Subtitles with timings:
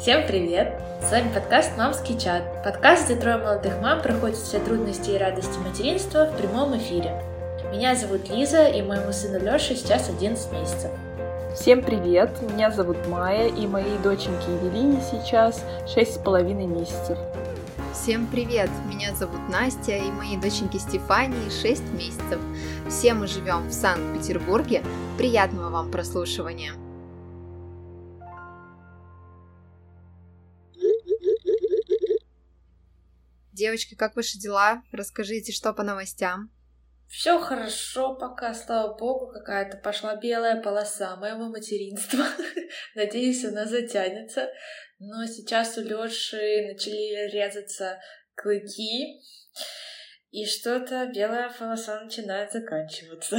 [0.00, 0.80] Всем привет!
[1.02, 2.64] С вами подкаст «Мамский чат».
[2.64, 7.22] Подкаст, где трое молодых мам проходят все трудности и радости материнства в прямом эфире.
[7.70, 10.90] Меня зовут Лиза, и моему сыну Лёше сейчас 11 месяцев.
[11.54, 12.30] Всем привет!
[12.50, 17.18] Меня зовут Майя, и моей доченьке Евелине сейчас шесть с половиной месяцев.
[17.92, 18.70] Всем привет!
[18.88, 22.40] Меня зовут Настя, и моей доченьке Стефании 6 месяцев.
[22.88, 24.82] Все мы живем в Санкт-Петербурге.
[25.18, 26.72] Приятного вам прослушивания!
[33.60, 34.82] Девочки, как ваши дела?
[34.90, 36.50] Расскажите, что по новостям?
[37.08, 42.24] Все хорошо пока, слава богу, какая-то пошла белая полоса моего материнства.
[42.94, 44.48] Надеюсь, она затянется.
[44.98, 48.00] Но сейчас у Лёши начали резаться
[48.34, 49.20] клыки,
[50.30, 53.36] и что-то белая полоса начинает заканчиваться.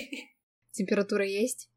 [0.70, 1.68] Температура есть?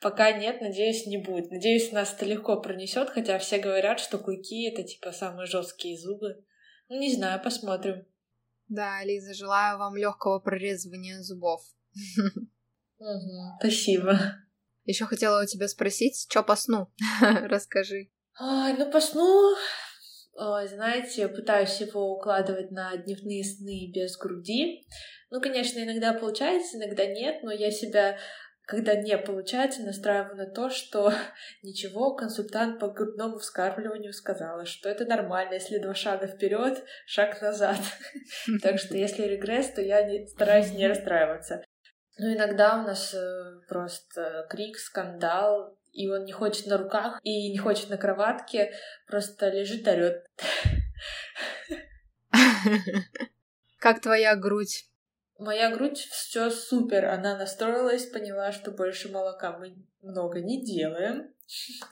[0.00, 1.50] Пока нет, надеюсь, не будет.
[1.50, 6.42] Надеюсь, нас это легко пронесет, хотя все говорят, что клыки это типа самые жесткие зубы.
[6.94, 8.06] Ну, не знаю, посмотрим.
[8.68, 11.60] Да, Лиза, желаю вам легкого прорезывания зубов.
[13.58, 14.16] Спасибо.
[14.84, 16.92] Еще хотела у тебя спросить, что по сну?
[17.20, 18.12] Расскажи.
[18.40, 19.56] Ой, ну по сну,
[20.34, 24.86] ой, знаете, пытаюсь его укладывать на дневные сны без груди.
[25.30, 28.18] Ну, конечно, иногда получается, иногда нет, но я себя
[28.66, 31.12] когда не получается, настраиваю на то, что
[31.62, 37.78] ничего, консультант по грудному вскармливанию сказала, что это нормально, если два шага вперед, шаг назад.
[38.62, 41.62] Так что если регресс, то я стараюсь не расстраиваться.
[42.16, 47.50] Но иногда у нас э, просто крик, скандал, и он не хочет на руках и
[47.50, 48.72] не хочет на кроватке,
[49.06, 50.30] просто лежит, орет.
[53.78, 54.86] Как твоя грудь?
[55.38, 61.34] Моя грудь все супер, она настроилась, поняла, что больше молока мы много не делаем,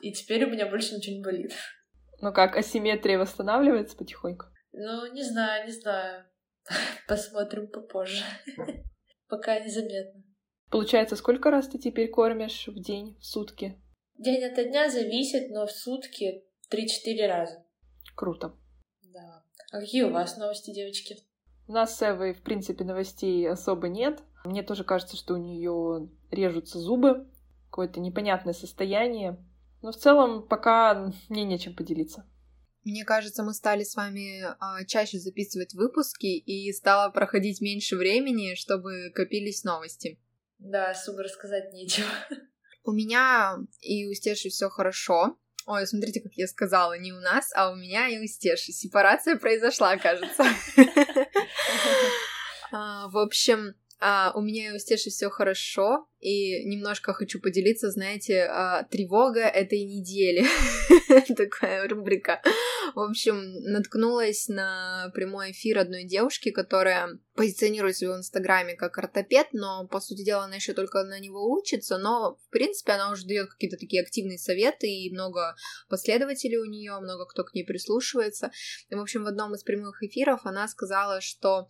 [0.01, 1.53] и теперь у меня больше ничего не болит.
[2.21, 4.47] Ну как, асимметрия восстанавливается потихоньку?
[4.73, 6.25] Ну, не знаю, не знаю.
[7.09, 8.23] Посмотрим попозже.
[9.29, 10.23] Пока незаметно.
[10.71, 13.83] Получается, сколько раз ты теперь кормишь в день, в сутки?
[14.19, 17.67] День от дня зависит, но в сутки 3-4 раза.
[18.15, 18.55] Круто.
[19.03, 19.45] Да.
[19.73, 21.17] А какие у вас новости, девочки?
[21.73, 24.23] У нас с Эвой, в принципе, новостей особо нет.
[24.45, 27.27] Мне тоже кажется, что у нее режутся зубы,
[27.71, 29.43] какое-то непонятное состояние.
[29.81, 32.27] Но в целом пока мне нечем поделиться.
[32.85, 38.55] Мне кажется, мы стали с вами а, чаще записывать выпуски и стало проходить меньше времени,
[38.55, 40.21] чтобы копились новости.
[40.59, 42.07] Да, особо рассказать нечего.
[42.85, 45.39] У меня и у Стеши все хорошо.
[45.67, 48.73] Ой, смотрите, как я сказала, не у нас, а у меня и у Стеши.
[48.73, 50.45] Сепарация произошла, кажется.
[52.75, 53.75] А, в общем,
[54.05, 59.43] а, у меня и у Стеши все хорошо, и немножко хочу поделиться, знаете, а, тревога
[59.43, 60.45] этой недели.
[61.37, 62.43] Такая рубрика.
[62.97, 69.49] В общем, наткнулась на прямой эфир одной девушки, которая позиционирует себя в Инстаграме как ортопед,
[69.53, 73.25] но, по сути дела, она еще только на него учится, но, в принципе, она уже
[73.25, 75.55] дает какие-то такие активные советы, и много
[75.89, 78.51] последователей у нее, много кто к ней прислушивается.
[78.91, 81.69] И, в общем, в одном из прямых эфиров она сказала, что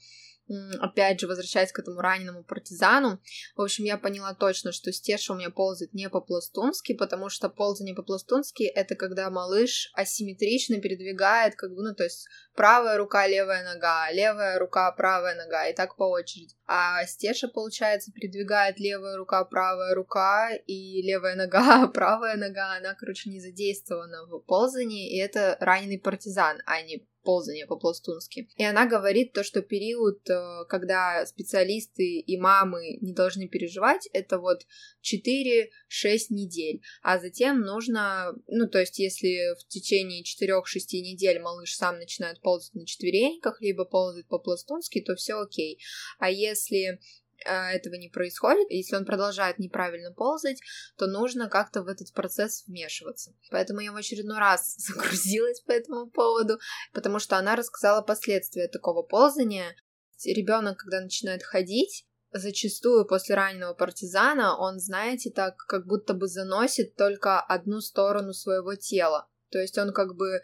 [0.80, 3.20] опять же, возвращаясь к этому раненому партизану,
[3.56, 7.94] в общем, я поняла точно, что Стеша у меня ползает не по-пластунски, потому что ползание
[7.94, 14.10] по-пластунски— это когда малыш асимметрично передвигает, как бы, ну, то есть правая рука, левая нога,
[14.10, 16.54] левая рука, правая нога, и так по очереди.
[16.66, 23.30] А Стеша, получается, передвигает левая рука, правая рука, и левая нога, правая нога, она, короче,
[23.30, 28.48] не задействована в ползании, и это раненый партизан, а не ползание по-пластунски.
[28.56, 34.38] И она говорит то, что период, э, когда специалисты и мамы не должны переживать, это
[34.38, 34.66] вот
[35.02, 36.82] 4-6 недель.
[37.02, 42.74] А затем нужно, ну, то есть, если в течение 4-6 недель малыш сам начинает ползать
[42.74, 45.78] на четвереньках, либо ползать по-пластунски, то все окей.
[46.18, 47.00] А если
[47.44, 50.60] этого не происходит, если он продолжает неправильно ползать,
[50.96, 53.34] то нужно как-то в этот процесс вмешиваться.
[53.50, 56.58] Поэтому я в очередной раз загрузилась по этому поводу,
[56.92, 59.76] потому что она рассказала последствия такого ползания.
[60.24, 66.96] Ребенок, когда начинает ходить, зачастую после раненого партизана он, знаете, так как будто бы заносит
[66.96, 69.28] только одну сторону своего тела.
[69.50, 70.40] То есть он как бы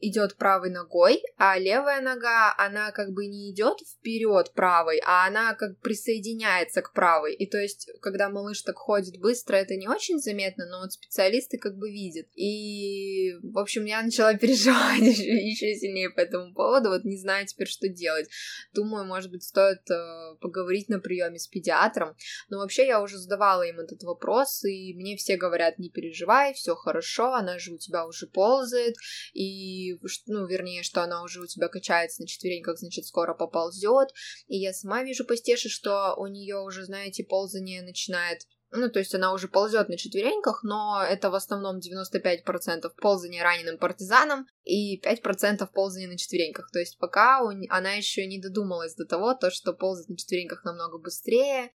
[0.00, 5.54] идет правой ногой, а левая нога, она как бы не идет вперед правой, а она
[5.54, 7.34] как присоединяется к правой.
[7.34, 11.58] И то есть, когда малыш так ходит быстро, это не очень заметно, но вот специалисты
[11.58, 12.26] как бы видят.
[12.34, 17.68] И, в общем, я начала переживать еще, сильнее по этому поводу, вот не знаю теперь,
[17.68, 18.28] что делать.
[18.72, 22.16] Думаю, может быть, стоит э, поговорить на приеме с педиатром.
[22.48, 26.74] Но вообще я уже задавала им этот вопрос, и мне все говорят, не переживай, все
[26.74, 28.94] хорошо, она же у тебя уже ползает,
[29.32, 29.87] и
[30.26, 34.10] ну, вернее, что она уже у тебя качается на четвереньках, значит, скоро поползет.
[34.46, 38.98] И я сама вижу по стеше, что у нее уже, знаете, ползание начинает ну, то
[38.98, 45.00] есть она уже ползет на четвереньках, но это в основном 95% ползания раненым партизаном и
[45.00, 46.70] 5% ползания на четвереньках.
[46.70, 47.50] То есть пока у...
[47.70, 51.72] она еще не додумалась до того, то, что ползать на четвереньках намного быстрее,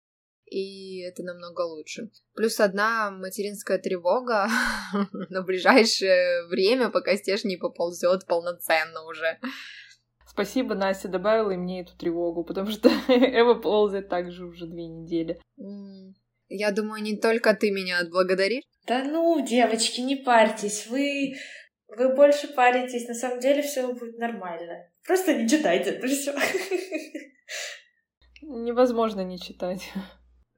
[0.52, 2.10] и это намного лучше.
[2.34, 4.48] Плюс одна материнская тревога
[5.30, 9.38] на ближайшее время, пока стеж не поползет полноценно уже.
[10.26, 15.40] Спасибо, Настя добавила и мне эту тревогу, потому что Эва ползает также уже две недели.
[16.48, 18.64] Я думаю, не только ты меня отблагодаришь.
[18.86, 21.34] Да ну, девочки, не парьтесь, вы
[21.88, 24.86] вы больше паритесь, на самом деле все будет нормально.
[25.06, 26.32] Просто не читайте это все.
[28.42, 29.90] Невозможно не читать.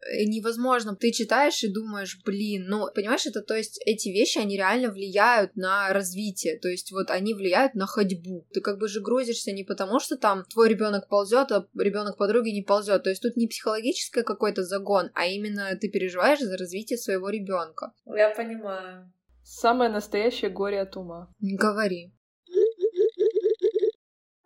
[0.04, 0.96] Э, невозможно.
[0.96, 5.56] Ты читаешь и думаешь, блин, ну, понимаешь, это, то есть, эти вещи, они реально влияют
[5.56, 8.46] на развитие, то есть, вот, они влияют на ходьбу.
[8.52, 12.50] Ты как бы же грузишься не потому, что там твой ребенок ползет, а ребенок подруги
[12.50, 13.02] не ползет.
[13.02, 17.92] То есть, тут не психологический какой-то загон, а именно ты переживаешь за развитие своего ребенка.
[18.06, 19.10] Я понимаю.
[19.42, 21.30] Самое настоящее горе от ума.
[21.40, 22.13] Не говори.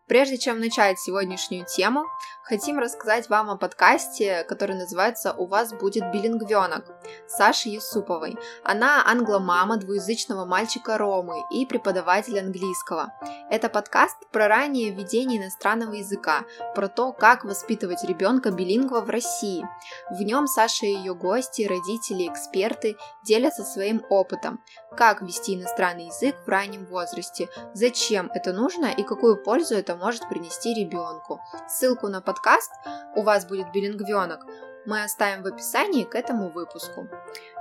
[0.09, 2.07] Прежде чем начать сегодняшнюю тему,
[2.43, 6.87] хотим рассказать вам о подкасте, который называется «У вас будет билингвенок»
[7.27, 8.39] Саши Юсуповой.
[8.65, 13.13] Она англомама двуязычного мальчика Ромы и преподаватель английского.
[13.51, 16.45] Это подкаст про раннее введение иностранного языка,
[16.75, 19.69] про то, как воспитывать ребенка билингва в России.
[20.11, 24.63] В нем Саша и ее гости, родители, эксперты делятся своим опытом,
[24.97, 30.29] как вести иностранный язык в раннем возрасте, зачем это нужно и какую пользу это может
[30.29, 31.41] принести ребенку.
[31.69, 32.71] Ссылку на подкаст
[33.15, 34.47] «У вас будет билингвенок»
[34.89, 37.09] мы оставим в описании к этому выпуску.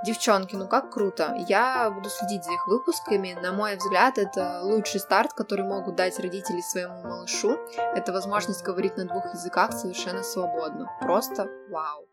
[0.05, 1.35] Девчонки, ну как круто.
[1.49, 3.37] Я буду следить за их выпусками.
[3.41, 7.57] На мой взгляд, это лучший старт, который могут дать родители своему малышу.
[7.95, 10.89] Это возможность говорить на двух языках совершенно свободно.
[11.01, 12.07] Просто вау.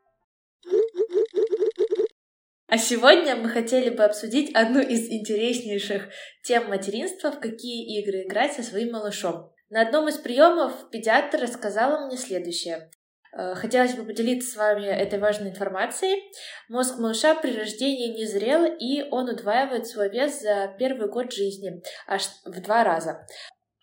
[2.66, 6.08] А сегодня мы хотели бы обсудить одну из интереснейших
[6.42, 9.53] тем материнства, в какие игры играть со своим малышом.
[9.70, 12.90] На одном из приемов педиатр рассказала мне следующее.
[13.36, 16.22] Э, хотелось бы поделиться с вами этой важной информацией.
[16.68, 21.82] Мозг малыша при рождении не зрел, и он удваивает свой вес за первый год жизни
[22.06, 23.26] аж в два раза.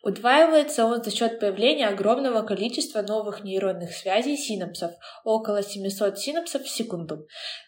[0.04, 4.92] Удваивается он за счет появления огромного количества новых нейронных связей синапсов,
[5.24, 7.28] около 700 синапсов в секунду.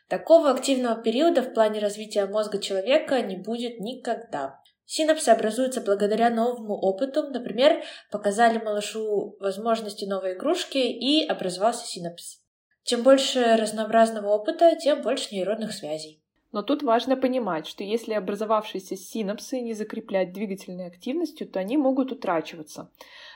[0.09, 4.62] Такого активного периода в плане развития мозга человека не будет никогда.
[4.85, 7.24] Синапсы образуются благодаря новому опыту.
[7.30, 12.41] Например, показали малышу возможности новой игрушки и образовался синапс.
[12.83, 16.23] Чем больше разнообразного опыта, тем больше нейронных связей.
[16.54, 22.12] Но тут важно понимать, что если образовавшиеся синапсы не закреплять двигательной активностью, то они могут
[22.12, 22.92] утрачиваться.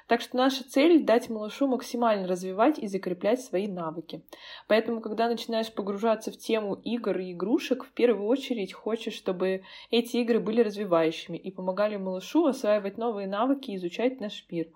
[0.06, 4.22] Так что наша цель— дать малышу максимально развивать и закреплять свои навыки.
[4.68, 10.18] Поэтому, когда начинаешь погружаться в тему игр и игрушек, в первую очередь хочешь, чтобы эти
[10.18, 14.68] игры были развивающими и помогали малышу осваивать новые навыки и изучать наш мир.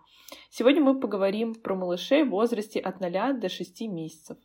[0.50, 4.38] Сегодня мы поговорим про малышей в возрасте от 0 до 6 месяцев.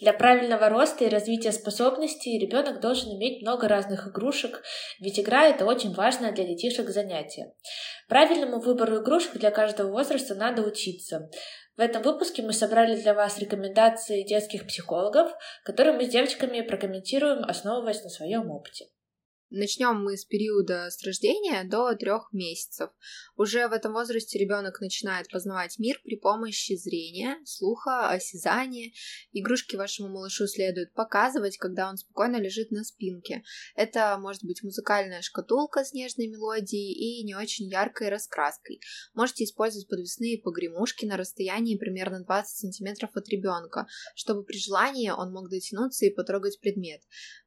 [0.00, 4.62] Для правильного роста и развития способностей ребенок должен иметь много разных игрушек,
[5.00, 7.52] ведь игра это очень важное для детишек занятие.
[8.08, 11.30] Правильному выбору игрушек для каждого возраста надо учиться.
[11.76, 15.32] В этом выпуске мы собрали для вас рекомендации детских психологов,
[15.64, 18.86] которые мы с девочками прокомментируем, основываясь на своем опыте.
[19.56, 22.90] Начнем мы с периода с рождения до трех месяцев.
[23.36, 28.90] Уже в этом возрасте ребенок начинает познавать мир при помощи зрения, слуха, осязания.
[29.32, 33.44] Игрушки вашему малышу следует показывать, когда он спокойно лежит на спинке.
[33.76, 38.80] Это может быть музыкальная шкатулка с нежной мелодией и не очень яркой раскраской.
[39.14, 45.30] Можете использовать подвесные погремушки на расстоянии примерно 20 см от ребенка, чтобы при желании он
[45.30, 47.02] мог дотянуться и потрогать предмет.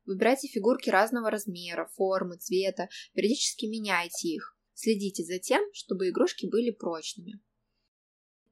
[0.07, 4.57] Выбирайте фигурки разного размера, формы, цвета, периодически меняйте их.
[4.73, 7.41] Следите за тем, чтобы игрушки были прочными.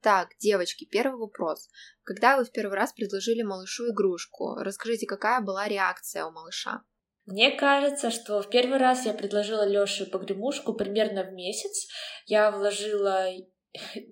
[0.01, 1.69] Так, девочки, первый вопрос.
[2.03, 6.83] Когда вы в первый раз предложили малышу игрушку, расскажите, какая была реакция у малыша?
[7.25, 11.87] Мне кажется, что в первый раз я предложила Лёше погремушку примерно в месяц.
[12.27, 13.29] Я вложила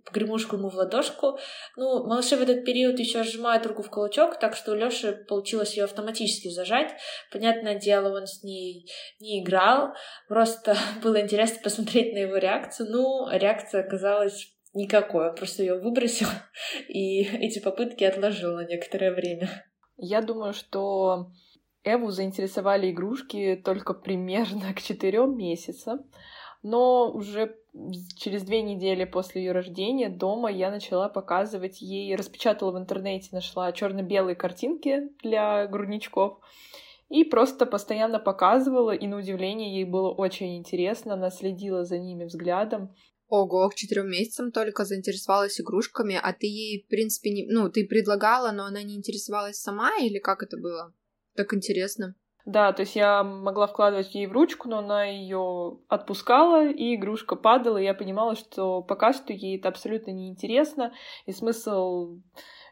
[0.05, 1.37] погремушку ему в ладошку.
[1.75, 5.75] Ну, малыши в этот период еще сжимают руку в кулачок, так что у Лёши получилось
[5.75, 6.91] ее автоматически зажать.
[7.31, 8.89] Понятное дело, он с ней
[9.19, 9.93] не играл.
[10.27, 12.89] Просто было интересно посмотреть на его реакцию.
[12.89, 15.29] Ну, реакция оказалась никакой.
[15.29, 16.27] Он просто ее выбросил
[16.87, 19.49] и эти попытки отложил на некоторое время.
[19.97, 21.31] Я думаю, что
[21.83, 25.99] Эву заинтересовали игрушки только примерно к четырем месяцам,
[26.63, 27.55] но уже
[28.15, 33.71] через две недели после ее рождения дома я начала показывать ей, распечатала в интернете, нашла
[33.73, 36.39] черно-белые картинки для грудничков
[37.09, 42.23] и просто постоянно показывала, и на удивление ей было очень интересно, она следила за ними
[42.23, 42.95] взглядом.
[43.27, 47.45] Ого, к четырем месяцам только заинтересовалась игрушками, а ты ей, в принципе, не...
[47.47, 50.93] ну, ты предлагала, но она не интересовалась сама, или как это было?
[51.35, 52.15] Так интересно.
[52.45, 57.37] Да, то есть я могла вкладывать ей в ручку, но она ее отпускала, и игрушка
[57.37, 60.93] падала, и я понимала, что пока что ей это абсолютно неинтересно,
[61.25, 62.17] и смысл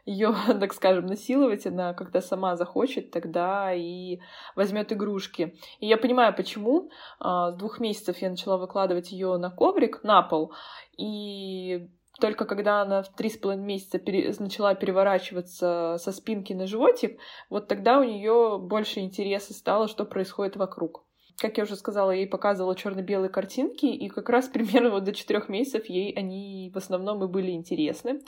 [0.04, 4.18] ее, так скажем, насиловать, она когда сама захочет, тогда и
[4.56, 5.56] возьмет игрушки.
[5.80, 6.90] И я понимаю, почему.
[7.18, 10.52] А, с двух месяцев я начала выкладывать ее на коврик, на пол,
[10.98, 11.88] и
[12.22, 14.32] только когда она в три с половиной месяца пере...
[14.38, 17.18] начала переворачиваться со спинки на животик,
[17.50, 21.04] вот тогда у нее больше интереса стало, что происходит вокруг.
[21.38, 25.48] Как я уже сказала, ей показывала черно-белые картинки, и как раз примерно вот до четырех
[25.48, 28.20] месяцев ей они в основном и были интересны.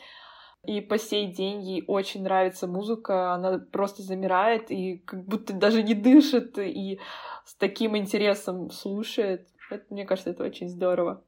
[0.65, 5.85] И по сей день ей очень нравится музыка, она просто замирает и как будто даже
[5.85, 6.99] не дышит, и
[7.45, 9.47] с таким интересом слушает.
[9.71, 11.23] Это, мне кажется, это очень здорово.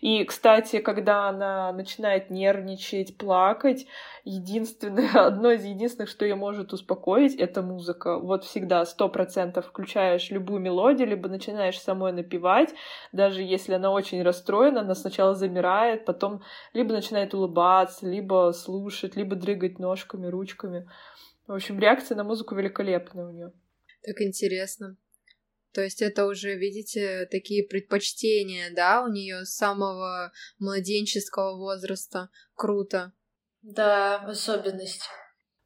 [0.00, 3.86] И, кстати, когда она начинает нервничать, плакать,
[4.24, 8.18] единственное, одно из единственных, что ее может успокоить, это музыка.
[8.18, 12.74] Вот всегда сто процентов включаешь любую мелодию, либо начинаешь самой напевать,
[13.12, 16.42] даже если она очень расстроена, она сначала замирает, потом
[16.72, 20.88] либо начинает улыбаться, либо слушать, либо дрыгать ножками, ручками.
[21.46, 23.52] В общем, реакция на музыку великолепная у нее.
[24.02, 24.96] Так интересно.
[25.76, 32.30] То есть это уже, видите, такие предпочтения, да, у нее с самого младенческого возраста.
[32.54, 33.12] Круто.
[33.60, 35.02] Да, особенность.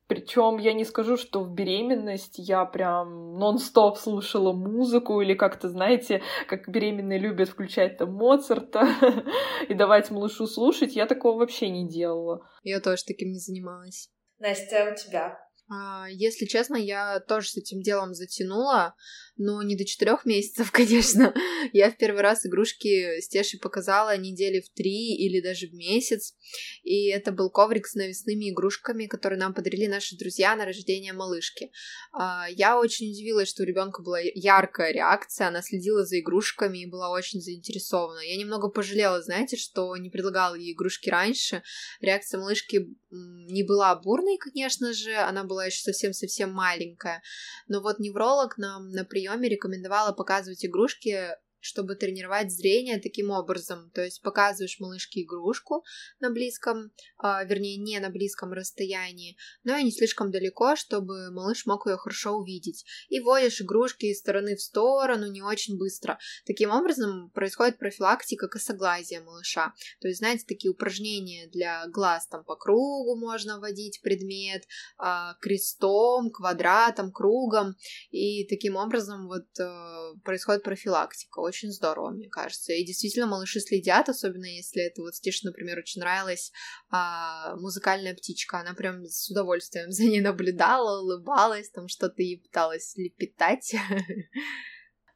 [0.09, 6.23] Причем я не скажу, что в беременность я прям нон-стоп слушала музыку или как-то, знаете,
[6.49, 8.89] как беременные любят включать там Моцарта
[9.69, 10.97] и давать малышу слушать.
[10.97, 12.45] Я такого вообще не делала.
[12.65, 14.11] Я тоже таким не занималась.
[14.41, 15.39] Настя, а у тебя?
[15.73, 18.97] А, если честно, я тоже с этим делом затянула,
[19.37, 21.33] но не до четырех месяцев, конечно.
[21.73, 26.35] Я в первый раз игрушки Стеши показала недели в три или даже в месяц.
[26.83, 31.71] И это был коврик с навесными игрушками, которые нам подарили наши друзья на рождение малышки.
[32.13, 36.91] А, я очень удивилась, что у ребенка была яркая реакция, она следила за игрушками и
[36.91, 38.21] была очень заинтересована.
[38.21, 41.63] Я немного пожалела, знаете, что не предлагала ей игрушки раньше.
[42.01, 47.23] Реакция малышки не была бурной, конечно же, она была еще совсем-совсем маленькая.
[47.69, 51.29] Но вот невролог нам на прием приеме рекомендовала показывать игрушки
[51.61, 53.91] чтобы тренировать зрение таким образом.
[53.95, 55.85] То есть показываешь малышке игрушку
[56.19, 61.67] на близком, э, вернее, не на близком расстоянии, но и не слишком далеко, чтобы малыш
[61.67, 62.85] мог ее хорошо увидеть.
[63.09, 66.19] И водишь игрушки из стороны в сторону не очень быстро.
[66.47, 69.73] Таким образом происходит профилактика косоглазия малыша.
[70.01, 74.65] То есть, знаете, такие упражнения для глаз там по кругу можно водить предмет,
[75.03, 77.77] э, крестом, квадратом, кругом.
[78.11, 82.73] И таким образом вот э, происходит профилактика очень здорово, мне кажется.
[82.73, 86.53] И действительно, малыши следят, особенно если это вот Стише, например, очень нравилась
[86.91, 88.61] а, музыкальная птичка.
[88.61, 93.75] Она прям с удовольствием за ней наблюдала, улыбалась, там что-то ей пыталась лепетать.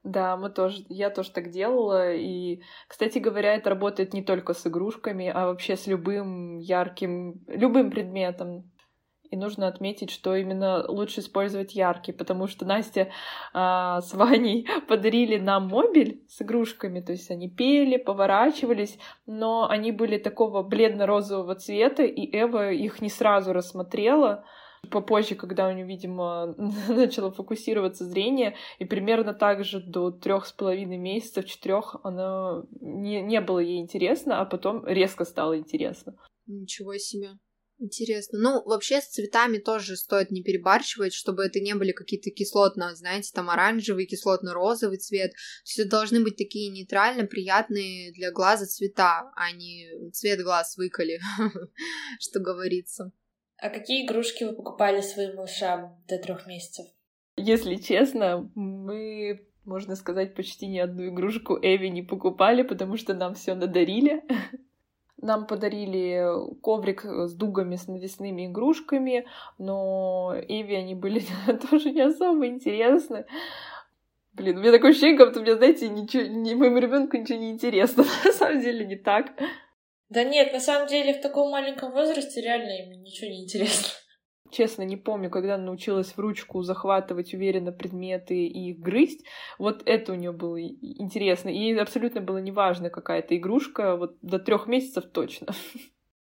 [0.05, 2.13] Да, мы тоже, я тоже так делала.
[2.13, 7.91] И, кстати говоря, это работает не только с игрушками, а вообще с любым ярким, любым
[7.91, 8.71] предметом.
[9.35, 13.11] И нужно отметить, что именно лучше использовать яркий, потому что Настя
[13.53, 19.91] а, с Ваней подарили нам мобиль с игрушками, то есть они пели, поворачивались, но они
[19.91, 24.45] были такого бледно-розового цвета, и Эва их не сразу рассмотрела,
[24.89, 26.55] попозже, когда у нее, видимо,
[26.89, 33.21] начало фокусироваться зрение, и примерно так же до трех с половиной месяцев, четырех, она не,
[33.21, 36.15] не было ей интересно, а потом резко стало интересно.
[36.47, 37.31] Ничего себе.
[37.85, 38.39] Интересно.
[38.39, 43.31] Ну, вообще с цветами тоже стоит не перебарщивать, чтобы это не были какие-то кислотно, знаете,
[43.35, 45.33] там оранжевый, кислотно-розовый цвет.
[45.33, 50.79] То есть это должны быть такие нейтрально приятные для глаза цвета, а не цвет глаз
[50.79, 51.21] выколи,
[52.21, 53.13] что говорится.
[53.59, 56.87] А какие игрушки вы покупали своим малышам до трех месяцев?
[57.37, 63.35] Если честно, мы, можно сказать, почти ни одну игрушку Эви не покупали, потому что нам
[63.35, 64.23] все надарили.
[65.25, 66.23] Нам подарили
[66.61, 69.27] коврик с дугами, с навесными игрушками,
[69.57, 71.23] но Эви они были
[71.71, 73.25] тоже не особо интересны.
[74.35, 77.53] Блин, у меня такое ощущение, как будто мне, знаете, ничего, ни, моему ребенку ничего не
[77.53, 78.05] интересно.
[78.25, 79.33] На самом деле не так.
[80.11, 83.89] Да нет, на самом деле в таком маленьком возрасте реально им ничего не интересно.
[84.51, 89.25] Честно, не помню, когда она научилась в ручку захватывать уверенно предметы и их грызть.
[89.59, 91.49] Вот это у нее было интересно.
[91.49, 95.55] И абсолютно было неважно, какая-то игрушка, вот до трех месяцев точно.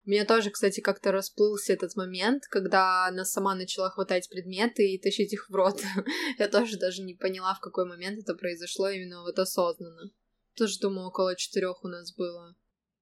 [0.04, 5.32] Меня тоже, кстати, как-то расплылся этот момент, когда она сама начала хватать предметы и тащить
[5.32, 5.80] их в рот.
[6.38, 10.10] Я тоже даже не поняла, в какой момент это произошло именно вот осознанно.
[10.56, 12.54] Тоже, думаю, около четырех у нас было.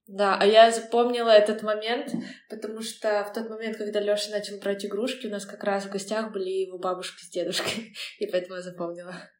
[0.06, 2.12] Да, а я запомнила этот момент,
[2.50, 5.90] потому что в тот момент, когда Лёша начал брать игрушки, у нас как раз в
[5.90, 9.30] гостях были его бабушка с дедушкой, и поэтому я запомнила.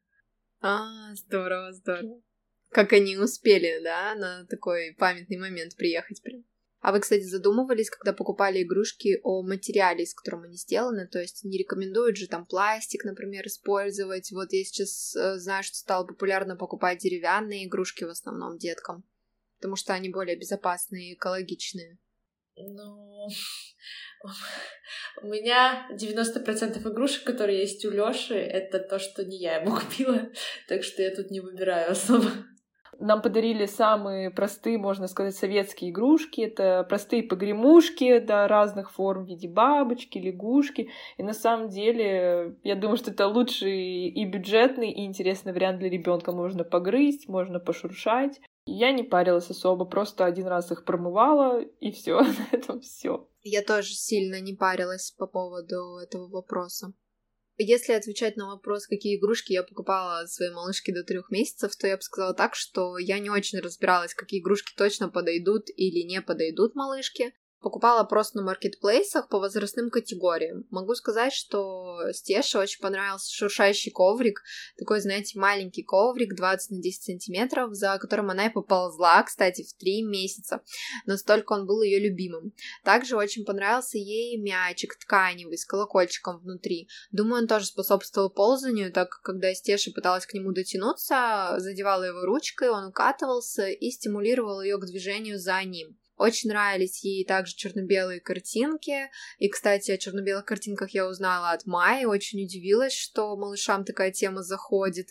[0.61, 2.21] А, здорово, здорово.
[2.69, 6.43] Как они успели, да, на такой памятный момент приехать прям.
[6.83, 11.07] А вы, кстати, задумывались, когда покупали игрушки о материале, из которого они сделаны?
[11.07, 14.29] То есть не рекомендуют же там пластик, например, использовать.
[14.31, 19.05] Вот я сейчас э, знаю, что стало популярно покупать деревянные игрушки в основном деткам,
[19.63, 21.97] потому что они более безопасные и экологичные.
[22.57, 23.29] Ну,
[25.21, 30.29] у меня 90% игрушек, которые есть у Лёши, это то, что не я ему купила,
[30.67, 32.25] так что я тут не выбираю особо.
[32.99, 36.41] Нам подарили самые простые, можно сказать, советские игрушки.
[36.41, 40.89] Это простые погремушки до разных форм в виде бабочки, лягушки.
[41.17, 45.89] И на самом деле, я думаю, что это лучший и бюджетный, и интересный вариант для
[45.89, 46.31] ребенка.
[46.33, 48.39] Можно погрызть, можно пошуршать.
[48.65, 53.27] Я не парилась особо, просто один раз их промывала, и все, на этом все.
[53.41, 56.93] Я тоже сильно не парилась по поводу этого вопроса.
[57.57, 61.97] Если отвечать на вопрос, какие игрушки я покупала своей малышке до трех месяцев, то я
[61.97, 66.73] бы сказала так, что я не очень разбиралась, какие игрушки точно подойдут или не подойдут
[66.73, 70.65] малышке покупала просто на маркетплейсах по возрастным категориям.
[70.69, 74.43] Могу сказать, что Стеше очень понравился шуршающий коврик,
[74.77, 79.73] такой, знаете, маленький коврик 20 на 10 сантиметров, за которым она и поползла, кстати, в
[79.77, 80.61] 3 месяца.
[81.05, 82.53] Настолько он был ее любимым.
[82.83, 86.87] Также очень понравился ей мячик тканевый с колокольчиком внутри.
[87.11, 92.21] Думаю, он тоже способствовал ползанию, так как когда Стеша пыталась к нему дотянуться, задевала его
[92.25, 95.97] ручкой, он укатывался и стимулировал ее к движению за ним.
[96.23, 99.09] Очень нравились ей также черно-белые картинки.
[99.39, 102.05] И, кстати, о черно-белых картинках я узнала от Майи.
[102.05, 105.09] Очень удивилась, что малышам такая тема заходит.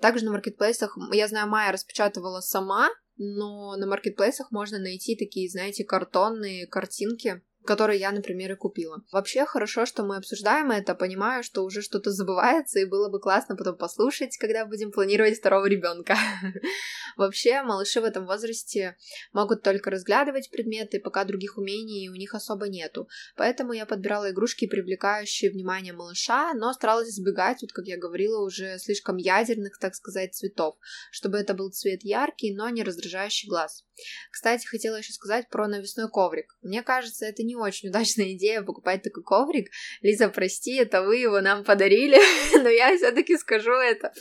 [0.00, 5.84] Также на маркетплейсах, я знаю, Майя распечатывала сама, но на маркетплейсах можно найти такие, знаете,
[5.84, 9.02] картонные картинки который я, например, и купила.
[9.12, 13.56] Вообще хорошо, что мы обсуждаем это, понимаю, что уже что-то забывается, и было бы классно
[13.56, 16.16] потом послушать, когда будем планировать второго ребенка.
[17.16, 18.96] Вообще, малыши в этом возрасте
[19.32, 23.08] могут только разглядывать предметы, пока других умений у них особо нету.
[23.36, 28.78] Поэтому я подбирала игрушки, привлекающие внимание малыша, но старалась избегать, вот как я говорила, уже
[28.78, 30.76] слишком ядерных, так сказать, цветов,
[31.10, 33.84] чтобы это был цвет яркий, но не раздражающий глаз.
[34.30, 36.56] Кстати, хотела еще сказать про навесной коврик.
[36.62, 39.70] Мне кажется, это не очень удачная идея покупать такой коврик.
[40.02, 42.18] Лиза, прости, это вы его нам подарили,
[42.62, 44.12] но я все-таки скажу это.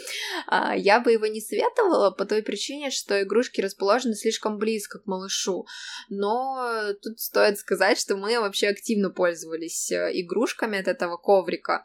[0.48, 5.06] А, я бы его не советовала по той причине, что игрушки расположены слишком близко к
[5.06, 5.66] малышу.
[6.10, 11.84] Но тут стоит сказать, что мы вообще активно пользовались э, игрушками от этого коврика.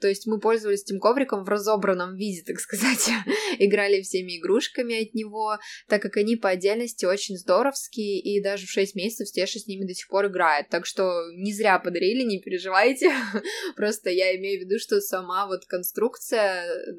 [0.00, 3.08] То есть мы пользовались этим ковриком в разобранном виде, так сказать.
[3.58, 8.70] Играли всеми игрушками от него, так как они по отдельности очень здоровские, и даже в
[8.70, 10.68] 6 месяцев Стеша с ними до сих пор играет.
[10.68, 13.12] Так что не зря подарили, не переживайте.
[13.76, 16.92] Просто я имею в виду, что сама вот конструкция, э,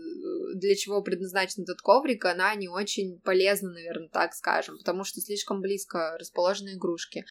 [0.55, 5.61] для чего предназначен этот коврик, она не очень полезна, наверное, так скажем, потому что слишком
[5.61, 7.25] близко расположены игрушки.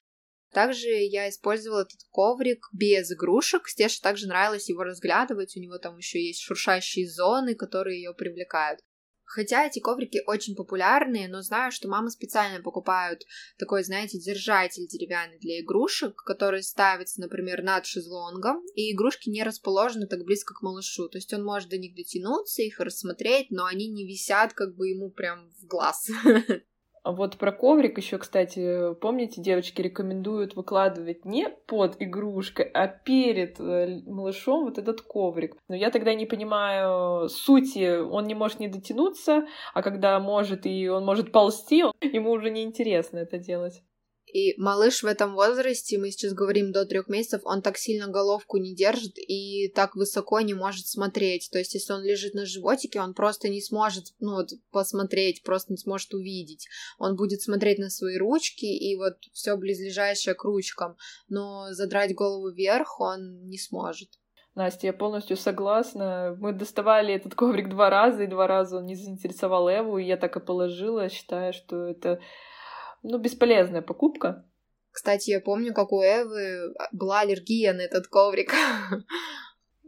[0.54, 3.66] Также я использовала этот коврик без игрушек.
[3.66, 5.56] Стеше также нравилось его разглядывать.
[5.56, 8.78] У него там еще есть шуршащие зоны, которые ее привлекают.
[9.24, 13.22] Хотя эти коврики очень популярные, но знаю, что мамы специально покупают
[13.58, 20.06] такой, знаете, держатель деревянный для игрушек, который ставится, например, над шезлонгом, и игрушки не расположены
[20.06, 21.08] так близко к малышу.
[21.08, 24.88] То есть он может до них дотянуться, их рассмотреть, но они не висят как бы
[24.88, 26.08] ему прям в глаз.
[27.04, 33.60] А вот про коврик еще, кстати, помните, девочки рекомендуют выкладывать не под игрушкой, а перед
[33.60, 35.54] э, малышом вот этот коврик.
[35.68, 40.88] Но я тогда не понимаю сути, он не может не дотянуться, а когда может и
[40.88, 43.82] он может ползти, ему уже неинтересно это делать.
[44.34, 48.56] И малыш в этом возрасте, мы сейчас говорим до трех месяцев, он так сильно головку
[48.56, 51.50] не держит и так высоко не может смотреть.
[51.52, 55.72] То есть, если он лежит на животике, он просто не сможет, ну вот, посмотреть, просто
[55.72, 56.66] не сможет увидеть.
[56.98, 60.96] Он будет смотреть на свои ручки и вот все близлежащее к ручкам,
[61.28, 64.08] но задрать голову вверх он не сможет.
[64.56, 66.36] Настя, я полностью согласна.
[66.40, 70.16] Мы доставали этот коврик два раза, и два раза он не заинтересовал Эву, и я
[70.16, 72.18] так и положила, считая, что это
[73.04, 74.44] ну, бесполезная покупка.
[74.90, 78.52] Кстати, я помню, как у Эвы была аллергия на этот коврик.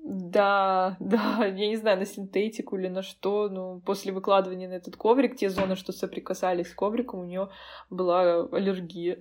[0.08, 4.94] Да, да, я не знаю, на синтетику или на что, но после выкладывания на этот
[4.94, 7.48] коврик, те зоны, что соприкасались с ковриком, у нее
[7.90, 9.18] была аллергия.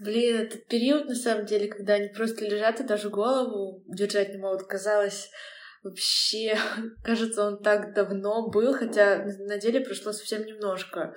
[0.00, 4.38] Блин, этот период, на самом деле, когда они просто лежат и даже голову держать не
[4.38, 5.30] могут, казалось
[5.82, 6.56] вообще,
[7.04, 11.14] кажется, он так давно был, хотя на деле прошло совсем немножко.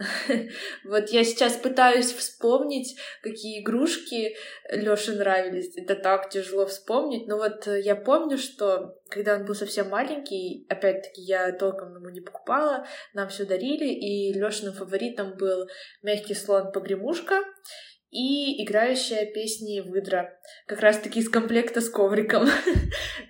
[0.84, 4.36] Вот я сейчас пытаюсь вспомнить, какие игрушки
[4.70, 5.76] Лёше нравились.
[5.76, 7.26] Это так тяжело вспомнить.
[7.26, 12.20] Но вот я помню, что когда он был совсем маленький, опять-таки я толком ему не
[12.20, 15.68] покупала, нам все дарили, и Лёшиным фаворитом был
[16.02, 17.44] мягкий слон погремушка
[18.10, 22.48] и играющая песни выдра, как раз-таки из комплекта с ковриком.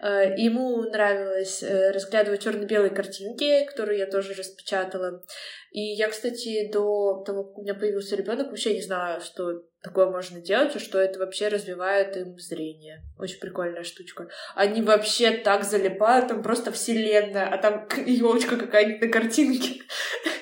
[0.02, 5.22] Э, ему нравилось э, разглядывать черно-белые картинки, которые я тоже распечатала.
[5.72, 10.10] И я, кстати, до того, как у меня появился ребенок, вообще не знаю, что такое
[10.10, 13.02] можно делать, и что это вообще развивает им зрение.
[13.18, 14.28] Очень прикольная штучка.
[14.54, 19.82] Они вообще так залипают, там просто вселенная, а там елочка какая-нибудь на картинке.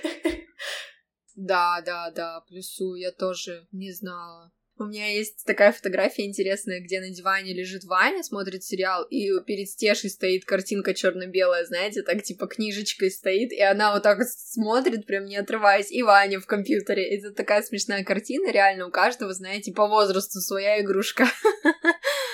[1.38, 4.51] Да, да, да, плюсу, я тоже не знала.
[4.77, 9.68] У меня есть такая фотография интересная, где на диване лежит Ваня, смотрит сериал, и перед
[9.68, 15.27] стешей стоит картинка черно-белая, знаете, так типа книжечкой стоит, и она вот так смотрит, прям
[15.27, 17.09] не отрываясь, и Ваня в компьютере.
[17.16, 21.29] Это такая смешная картина, реально у каждого, знаете, по возрасту своя игрушка.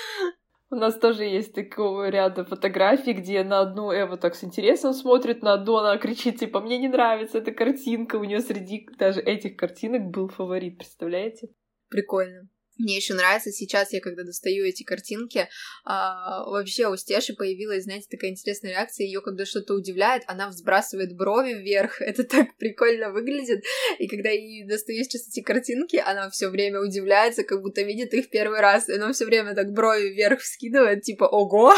[0.71, 5.43] У нас тоже есть такого ряда фотографий, где на одну Эва так с интересом смотрит,
[5.43, 8.15] на одну она кричит, типа, мне не нравится эта картинка.
[8.15, 11.49] У нее среди даже этих картинок был фаворит, представляете?
[11.89, 12.49] Прикольно.
[12.77, 15.47] Мне еще нравится сейчас, я когда достаю эти картинки,
[15.85, 19.05] а, вообще у Стеши появилась, знаете, такая интересная реакция.
[19.05, 22.01] Ее, когда что-то удивляет, она взбрасывает брови вверх.
[22.01, 23.63] Это так прикольно выглядит.
[23.97, 28.29] И когда я достаю сейчас эти картинки, она все время удивляется, как будто видит их
[28.29, 28.89] первый раз.
[28.89, 31.73] И она все время так брови вверх вскидывает, типа ого!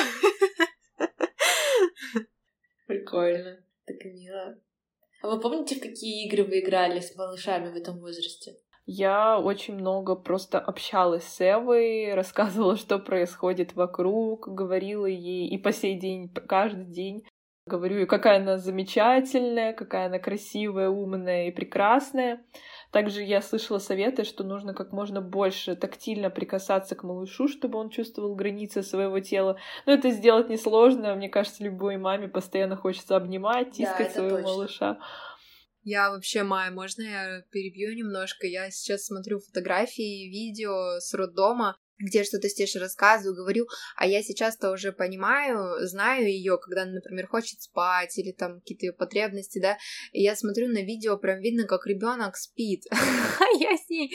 [2.88, 3.64] Прикольно.
[3.86, 4.60] Так мило.
[5.22, 8.56] А вы помните, в какие игры вы играли с малышами в этом возрасте?
[8.90, 15.74] Я очень много просто общалась с Эвой, рассказывала, что происходит вокруг, говорила ей и по
[15.74, 17.26] сей день, каждый день
[17.68, 22.42] говорю, какая она замечательная, какая она красивая, умная и прекрасная.
[22.92, 27.90] Также я слышала советы, что нужно как можно больше тактильно прикасаться к малышу, чтобы он
[27.90, 29.58] чувствовал границы своего тела.
[29.86, 31.14] Но это сделать несложно.
[31.16, 34.48] Мне кажется, любой маме постоянно хочется обнимать, тискать да, своего точно.
[34.50, 34.98] малыша.
[35.90, 38.46] Я вообще, Майя, можно я перебью немножко?
[38.46, 44.72] Я сейчас смотрю фотографии, видео с роддома, где что-то Стеше рассказываю, говорю, а я сейчас-то
[44.72, 49.78] уже понимаю, знаю ее, когда она, например, хочет спать или там какие-то ее потребности, да,
[50.12, 54.12] и я смотрю на видео, прям видно, как ребенок спит, а я с ней,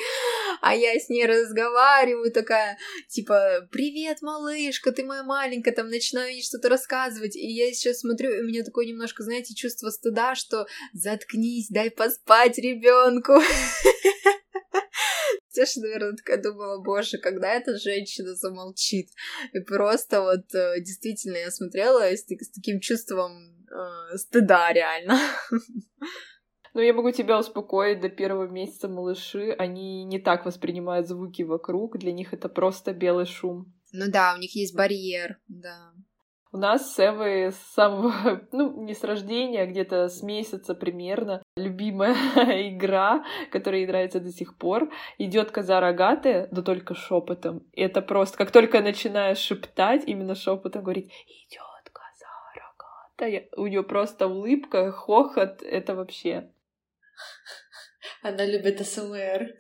[0.61, 6.43] а я с ней разговариваю, такая, типа, привет, малышка, ты моя маленькая, там начинаю ей
[6.43, 10.67] что-то рассказывать, и я сейчас смотрю, и у меня такое немножко, знаете, чувство стыда, что
[10.93, 13.35] заткнись, дай поспать ребенку.
[15.53, 19.11] Стеша, наверное, такая думала, боже, когда эта женщина замолчит.
[19.53, 25.19] И просто вот э, действительно я смотрела с, с таким чувством э, стыда реально.
[26.75, 31.99] Ну, я могу тебя успокоить, до первого месяца малыши, они не так воспринимают звуки вокруг,
[31.99, 33.75] для них это просто белый шум.
[33.93, 35.93] Ну да, у них есть барьер, да.
[36.55, 41.43] У нас с Эвой с самого, ну, не с рождения, а где-то с месяца примерно,
[41.57, 42.15] любимая
[42.69, 47.67] игра, которая ей нравится до сих пор, идет коза рогатая, да только шепотом.
[47.73, 54.27] Это просто, как только начинаешь шептать, именно шепотом говорить, идет коза рогатая, у нее просто
[54.27, 56.53] улыбка, хохот, это вообще.
[58.21, 59.55] Она любит СМР.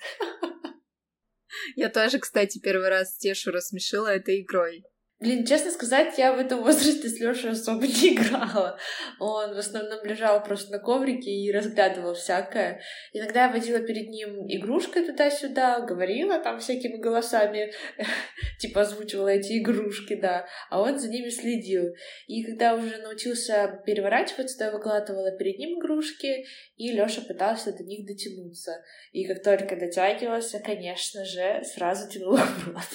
[1.77, 4.85] Я тоже, кстати, первый раз Тешу рассмешила этой игрой.
[5.23, 8.77] Блин, честно сказать, я в этом возрасте с Лешей особо не играла.
[9.21, 12.81] Он в основном лежал просто на коврике и разглядывал всякое.
[13.13, 17.73] Иногда я водила перед ним игрушкой туда-сюда, говорила там всякими голосами,
[18.59, 21.95] типа озвучивала эти игрушки, да, а он за ними следил.
[22.27, 27.85] И когда уже научился переворачиваться, то я выкладывала перед ним игрушки, и Лёша пытался до
[27.85, 28.73] них дотянуться.
[29.13, 32.89] И как только дотягивался, конечно же, сразу тянула в рот.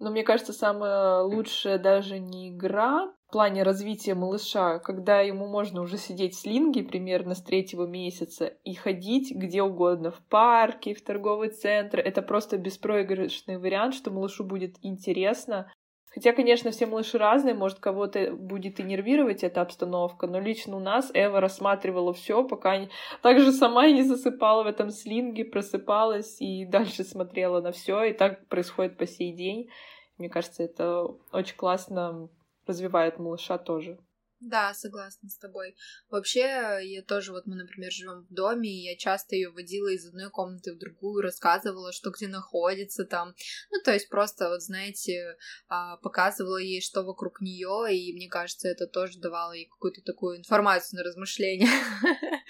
[0.00, 5.82] Но мне кажется, самое лучшее даже не игра в плане развития малыша, когда ему можно
[5.82, 11.04] уже сидеть в слинге примерно с третьего месяца и ходить где угодно, в парке, в
[11.04, 12.00] торговый центр.
[12.00, 15.70] Это просто беспроигрышный вариант, что малышу будет интересно.
[16.12, 20.80] Хотя, конечно, все малыши разные, может, кого-то будет и нервировать эта обстановка, но лично у
[20.80, 22.88] нас Эва рассматривала все, пока не...
[23.22, 28.46] также сама не засыпала в этом слинге, просыпалась и дальше смотрела на все, и так
[28.48, 29.70] происходит по сей день.
[30.18, 32.28] Мне кажется, это очень классно
[32.66, 33.98] развивает малыша тоже.
[34.40, 35.76] Да, согласна с тобой.
[36.08, 40.06] Вообще, я тоже, вот мы, например, живем в доме, и я часто ее водила из
[40.06, 43.34] одной комнаты в другую, рассказывала, что где находится там.
[43.70, 45.36] Ну, то есть просто, вот знаете,
[45.68, 50.38] а, показывала ей, что вокруг нее, и мне кажется, это тоже давало ей какую-то такую
[50.38, 51.68] информацию на размышление.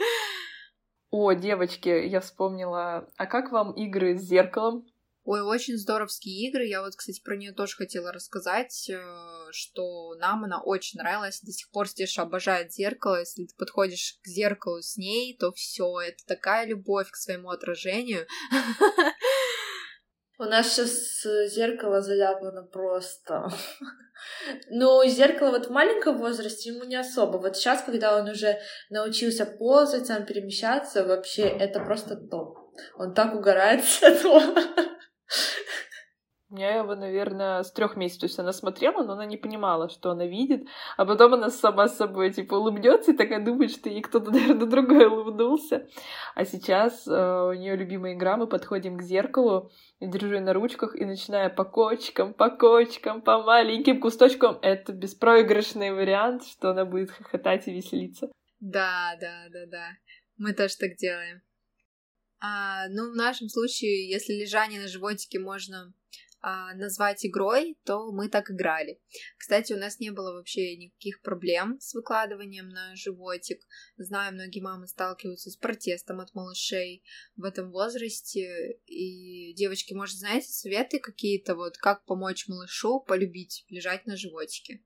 [1.10, 3.10] О, девочки, я вспомнила.
[3.16, 4.86] А как вам игры с зеркалом?
[5.24, 6.64] Ой, очень здоровские игры.
[6.64, 8.98] Я вот, кстати, про нее тоже хотела рассказать, э,
[9.50, 11.40] что нам она очень нравилась.
[11.42, 13.20] До сих пор Стеша обожает зеркало.
[13.20, 18.26] Если ты подходишь к зеркалу с ней, то все, это такая любовь к своему отражению.
[20.38, 23.46] У нас сейчас зеркало заляпано просто.
[24.70, 27.36] Но зеркало вот в маленьком возрасте ему не особо.
[27.36, 32.58] Вот сейчас, когда он уже научился ползать, сам перемещаться, вообще это просто топ.
[32.96, 34.40] Он так угорает с этого.
[36.50, 38.22] Меня его, наверное, с трех месяцев.
[38.22, 40.66] То есть она смотрела, но она не понимала, что она видит.
[40.96, 44.66] А потом она сама с собой, типа, улыбнется и такая думает, что ей кто-то, наверное,
[44.66, 45.86] другой улыбнулся.
[46.34, 50.96] А сейчас э, у нее любимая игра, мы подходим к зеркалу, держу ее на ручках
[50.96, 54.58] и начинаю по кочкам, по кочкам, по маленьким кусточкам.
[54.60, 58.28] Это беспроигрышный вариант, что она будет хохотать и веселиться.
[58.58, 59.88] Да, да, да, да.
[60.36, 61.42] Мы тоже так делаем.
[62.40, 65.92] А, ну, в нашем случае, если лежание на животике можно
[66.40, 69.00] а, назвать игрой, то мы так играли.
[69.36, 73.60] Кстати, у нас не было вообще никаких проблем с выкладыванием на животик.
[73.96, 77.04] Знаю, многие мамы сталкиваются с протестом от малышей
[77.36, 78.78] в этом возрасте.
[78.86, 84.82] И, девочки, может, знаете советы какие-то, вот как помочь малышу полюбить лежать на животике?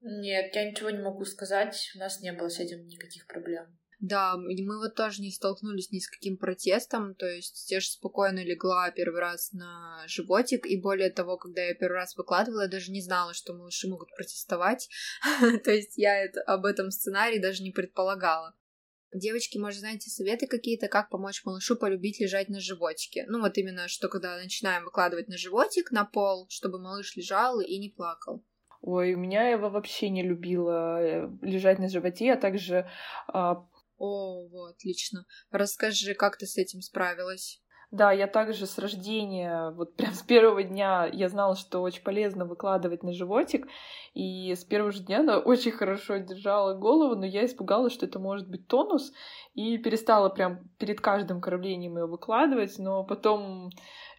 [0.00, 1.92] Нет, я ничего не могу сказать.
[1.94, 3.78] У нас не было с этим никаких проблем.
[4.02, 8.42] Да, мы вот тоже не столкнулись ни с каким протестом, то есть я же спокойно
[8.42, 12.90] легла первый раз на животик, и более того, когда я первый раз выкладывала, я даже
[12.90, 14.88] не знала, что малыши могут протестовать,
[15.64, 18.56] то есть я это, об этом сценарии даже не предполагала.
[19.14, 23.24] Девочки, может, знаете советы какие-то, как помочь малышу полюбить лежать на животике?
[23.28, 27.78] Ну, вот именно, что когда начинаем выкладывать на животик, на пол, чтобы малыш лежал и
[27.78, 28.42] не плакал.
[28.80, 32.88] Ой, у меня его вообще не любила э, лежать на животе, а также
[33.28, 33.64] а,
[34.02, 35.26] о, вот, отлично.
[35.52, 37.62] Расскажи, как ты с этим справилась?
[37.92, 42.44] Да, я также с рождения, вот прям с первого дня я знала, что очень полезно
[42.44, 43.68] выкладывать на животик,
[44.14, 48.18] и с первого же дня она очень хорошо держала голову, но я испугалась, что это
[48.18, 49.12] может быть тонус,
[49.54, 53.70] и перестала прям перед каждым кормлением ее выкладывать, но потом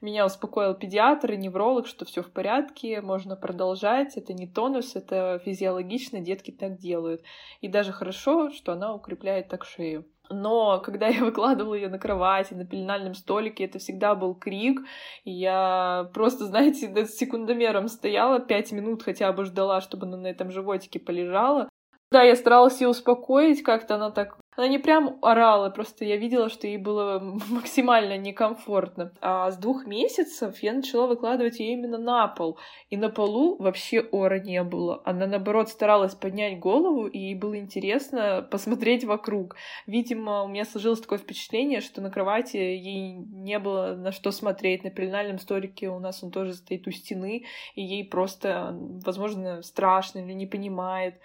[0.04, 5.42] меня успокоил педиатр и невролог, что все в порядке, можно продолжать, это не тонус, это
[5.44, 7.24] физиологично, детки так делают.
[7.62, 10.06] И даже хорошо, что она укрепляет так шею.
[10.30, 14.82] Но когда я выкладывала ее на кровати, на пеленальном столике, это всегда был крик.
[15.24, 20.28] И я просто, знаете, с секундомером стояла, пять минут хотя бы ждала, чтобы она на
[20.28, 21.70] этом животике полежала.
[22.12, 26.50] Да, я старалась ее успокоить, как-то она так она не прям орала, просто я видела,
[26.50, 29.14] что ей было максимально некомфортно.
[29.22, 32.58] А с двух месяцев я начала выкладывать ее именно на пол.
[32.90, 35.02] И на полу вообще ора не было.
[35.06, 39.56] Она, наоборот, старалась поднять голову, и ей было интересно посмотреть вокруг.
[39.88, 44.84] Видимо, у меня сложилось такое впечатление, что на кровати ей не было на что смотреть.
[44.84, 50.20] На пеленальном столике у нас он тоже стоит у стены, и ей просто, возможно, страшно
[50.20, 51.16] или не понимает.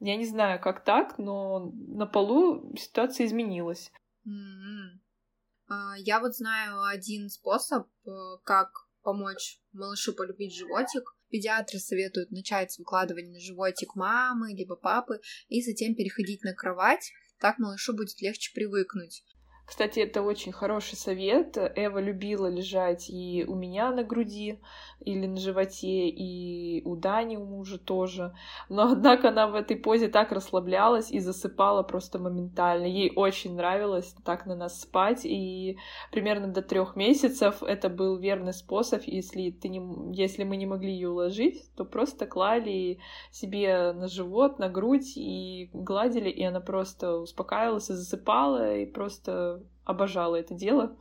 [0.00, 3.92] Я не знаю, как так, но на полу ситуация изменилась.
[4.26, 5.98] Mm-hmm.
[5.98, 8.10] Я вот знаю один способ, э,
[8.44, 11.14] как помочь малышу полюбить животик.
[11.28, 17.12] Педиатры советуют начать с выкладывания на животик мамы либо папы и затем переходить на кровать.
[17.38, 19.22] Так малышу будет легче привыкнуть.
[19.70, 21.56] Кстати, это очень хороший совет.
[21.56, 24.58] Эва любила лежать и у меня на груди,
[24.98, 28.34] или на животе, и у Дани, у мужа тоже.
[28.68, 32.84] Но, однако, она в этой позе так расслаблялась и засыпала просто моментально.
[32.84, 35.78] Ей очень нравилось так на нас спать, и
[36.10, 39.04] примерно до трех месяцев это был верный способ.
[39.04, 39.80] Если, ты не,
[40.16, 42.98] если мы не могли ее уложить, то просто клали
[43.30, 49.59] себе на живот, на грудь и гладили, и она просто успокаивалась и засыпала, и просто
[49.84, 50.98] обожала это дело.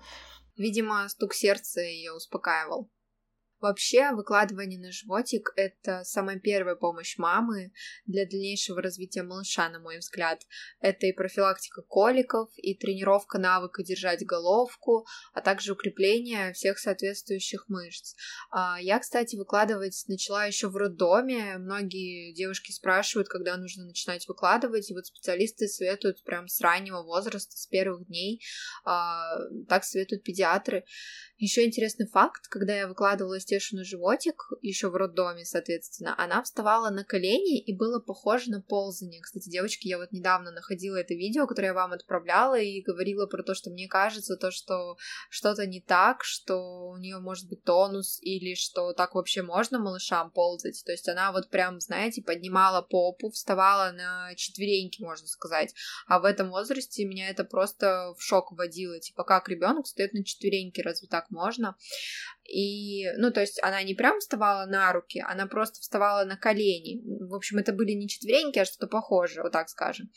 [0.56, 2.90] Видимо, стук сердца ее успокаивал.
[3.62, 7.74] Вообще, выкладывание на животик— это самая первая помощь мамы
[8.06, 10.44] для дальнейшего развития малыша, на мой взгляд.
[10.80, 18.16] Это и профилактика коликов, и тренировка навыка держать головку, а также укрепление всех соответствующих мышц.
[18.50, 21.58] А, я, кстати, выкладывать начала еще в роддоме.
[21.58, 27.58] Многие девушки спрашивают, когда нужно начинать выкладывать, и вот специалисты советуют прям с раннего возраста,
[27.58, 28.42] с первых дней.
[28.86, 30.86] А, так советуют педиатры.
[31.38, 36.92] Еще интересный факт, когда я выкладывала Стешу на животик, еще в роддоме, соответственно, она вставала
[36.92, 39.22] на колени и было похоже на ползание.
[39.22, 43.42] Кстати, девочки, я вот недавно находила это видео, которое я вам отправляла, и говорила про
[43.42, 44.98] то, что мне кажется, то, что
[45.32, 50.30] что-то не так, что у нее может быть тонус, или что так вообще можно малышам
[50.30, 50.84] ползать.
[50.86, 55.74] То есть она вот прям, знаете, поднимала попу, вставала на четвереньки, можно сказать.
[56.06, 59.00] А в этом возрасте меня это просто в шок вводило.
[59.00, 61.76] Типа, как ребенок стоит на четвереньки, разве так можно.
[62.50, 67.02] И, ну, то есть она не прям вставала на руки, она просто вставала на колени.
[67.26, 70.10] В общем, это были не четвереньки, а что-то похожее, вот так скажем.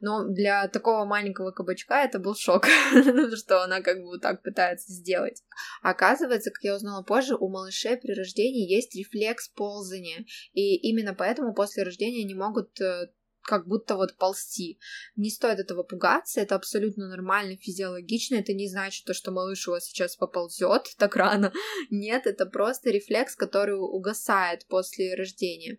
[0.00, 2.66] Но для такого маленького кабачка это был шок,
[3.36, 5.42] что она как бы вот так пытается сделать.
[5.82, 11.54] Оказывается, как я узнала позже, у малышей при рождении есть рефлекс ползания, и именно поэтому
[11.54, 13.10] после рождения они могут э,
[13.50, 14.78] как будто вот ползти.
[15.16, 19.72] Не стоит этого пугаться, это абсолютно нормально, физиологично, это не значит то, что малыш у
[19.72, 21.52] вас сейчас поползет так рано.
[21.90, 25.78] Нет, это просто рефлекс, который угасает после рождения.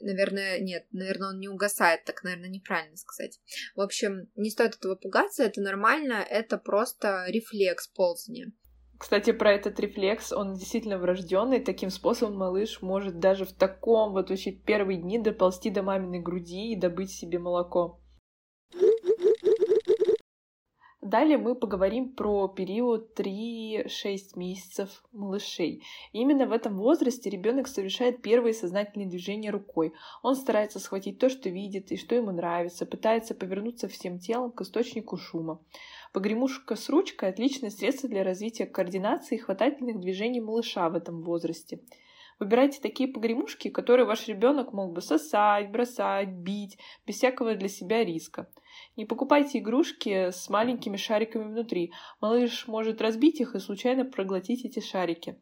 [0.00, 3.38] Наверное, нет, наверное, он не угасает, так, наверное, неправильно сказать.
[3.76, 8.52] В общем, не стоит этого пугаться, это нормально, это просто рефлекс ползания.
[9.04, 11.60] Кстати, про этот рефлекс, он действительно врожденный.
[11.60, 16.72] Таким способом малыш может даже в таком вот вообще первые дни доползти до маминой груди
[16.72, 18.00] и добыть себе молоко.
[21.02, 23.84] Далее мы поговорим про период 3-6
[24.36, 25.82] месяцев малышей.
[26.12, 29.92] именно в этом возрасте ребенок совершает первые сознательные движения рукой.
[30.22, 34.62] Он старается схватить то, что видит и что ему нравится, пытается повернуться всем телом к
[34.62, 35.60] источнику шума.
[36.14, 41.80] Погремушка с ручкой– отличное средство для развития координации и хватательных движений малыша в этом возрасте.
[42.38, 48.04] Выбирайте такие погремушки, которые ваш ребенок мог бы сосать, бросать, бить, без всякого для себя
[48.04, 48.48] риска.
[48.96, 51.92] Не покупайте игрушки с маленькими шариками внутри.
[52.20, 55.36] Малыш может разбить их и случайно проглотить эти шарики.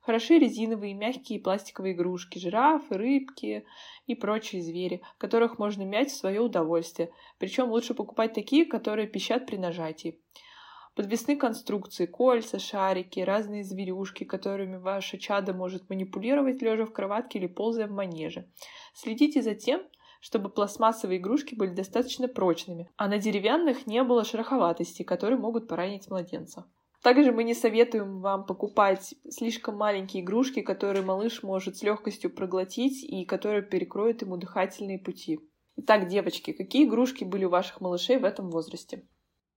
[0.00, 3.66] Хороши резиновые, мягкие пластиковые игрушки, жирафы, рыбки
[4.06, 7.12] и прочие звери, которых можно мять в свое удовольствие.
[7.38, 10.18] Причем лучше покупать такие, которые пищат при нажатии.
[10.96, 17.46] Подвесные конструкции, кольца, шарики, разные зверюшки, которыми ваше чадо может манипулировать, лежа в кроватке или
[17.46, 18.48] ползая в манеже.
[18.94, 19.82] Следите за тем,
[20.20, 26.10] чтобы пластмассовые игрушки были достаточно прочными, а на деревянных не было шероховатости, которые могут поранить
[26.10, 26.66] младенца.
[27.02, 33.02] Также мы не советуем вам покупать слишком маленькие игрушки, которые малыш может с легкостью проглотить
[33.02, 35.40] и которые перекроют ему дыхательные пути.
[35.76, 39.08] Итак, девочки, какие игрушки были у ваших малышей в этом возрасте?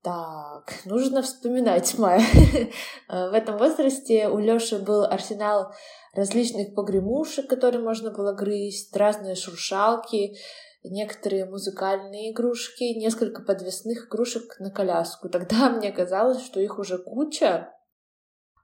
[0.04, 2.26] Так, нужно вспоминать, Майя.
[3.08, 5.74] В этом возрасте у Лёши был арсенал
[6.14, 10.36] различных погремушек, которые можно было грызть, разные шуршалки,
[10.84, 15.30] некоторые музыкальные игрушки, несколько подвесных игрушек на коляску.
[15.30, 17.74] Тогда мне казалось, что их уже куча,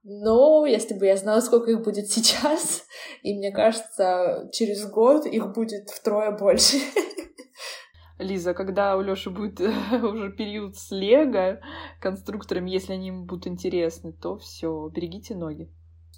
[0.03, 2.85] но если бы я знала, сколько их будет сейчас,
[3.23, 6.77] и мне кажется, через год их будет втрое больше.
[8.17, 11.61] Лиза, когда у Лёши будет уже период с Лего
[12.01, 15.71] конструкторами, если они ему будут интересны, то все, берегите ноги.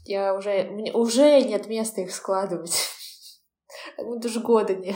[0.05, 0.63] Я уже...
[0.71, 2.75] Мне уже нет места их складывать.
[3.97, 4.95] Даже года нет.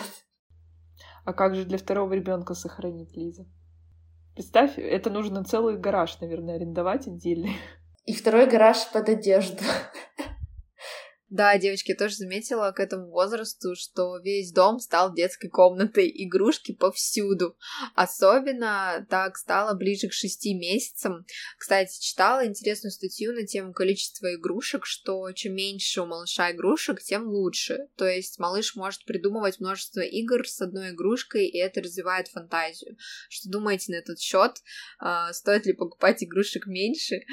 [1.26, 3.46] А как же для второго ребенка сохранить, Лиза?
[4.36, 7.58] Представь, это нужно целый гараж, наверное, арендовать отдельный.
[8.06, 9.64] И второй гараж под одежду.
[11.36, 16.72] Да, девочки, я тоже заметила к этому возрасту, что весь дом стал детской комнатой, игрушки
[16.72, 17.58] повсюду.
[17.94, 21.26] Особенно так стало ближе к шести месяцам.
[21.58, 27.28] Кстати, читала интересную статью на тему количества игрушек, что чем меньше у малыша игрушек, тем
[27.28, 27.90] лучше.
[27.98, 32.96] То есть малыш может придумывать множество игр с одной игрушкой, и это развивает фантазию.
[33.28, 34.54] Что думаете на этот счет?
[35.00, 37.26] А, стоит ли покупать игрушек меньше?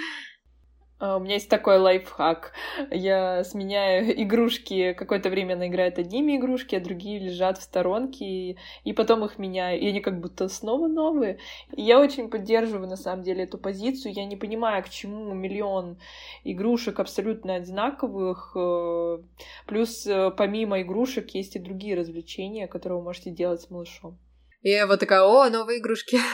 [1.03, 2.53] А, у меня есть такой лайфхак.
[2.93, 8.59] Я сменяю игрушки, какое-то время она играет одними игрушки, а другие лежат в сторонке, и,
[8.85, 11.39] и потом их меняю, и они как будто снова новые.
[11.75, 14.15] И я очень поддерживаю, на самом деле, эту позицию.
[14.15, 15.99] Я не понимаю, к чему миллион
[16.45, 18.53] игрушек абсолютно одинаковых.
[18.55, 19.19] Э,
[19.67, 24.21] плюс э, помимо игрушек есть и другие развлечения, которые вы можете делать с малышом.
[24.61, 26.19] И вот такая, о, новые игрушки.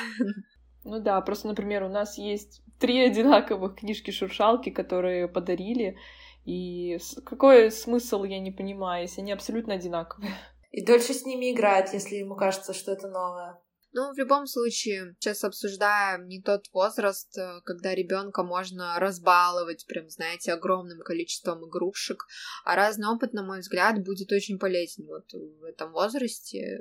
[0.84, 5.96] Ну да, просто, например, у нас есть три одинаковых книжки-шуршалки, которые подарили.
[6.44, 10.32] И какой смысл, я не понимаю, если они абсолютно одинаковые.
[10.70, 13.60] И дольше с ними играет, если ему кажется, что это новое.
[13.92, 20.10] Ну, в любом случае, сейчас обсуждаем не тот возраст, э, когда ребенка можно разбаловать, прям,
[20.10, 22.26] знаете, огромным количеством игрушек,
[22.64, 26.80] а разный опыт, на мой взгляд, будет очень полезен вот в этом возрасте,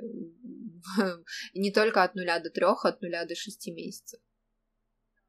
[1.54, 4.20] не только от нуля до трех, а от нуля до шести месяцев.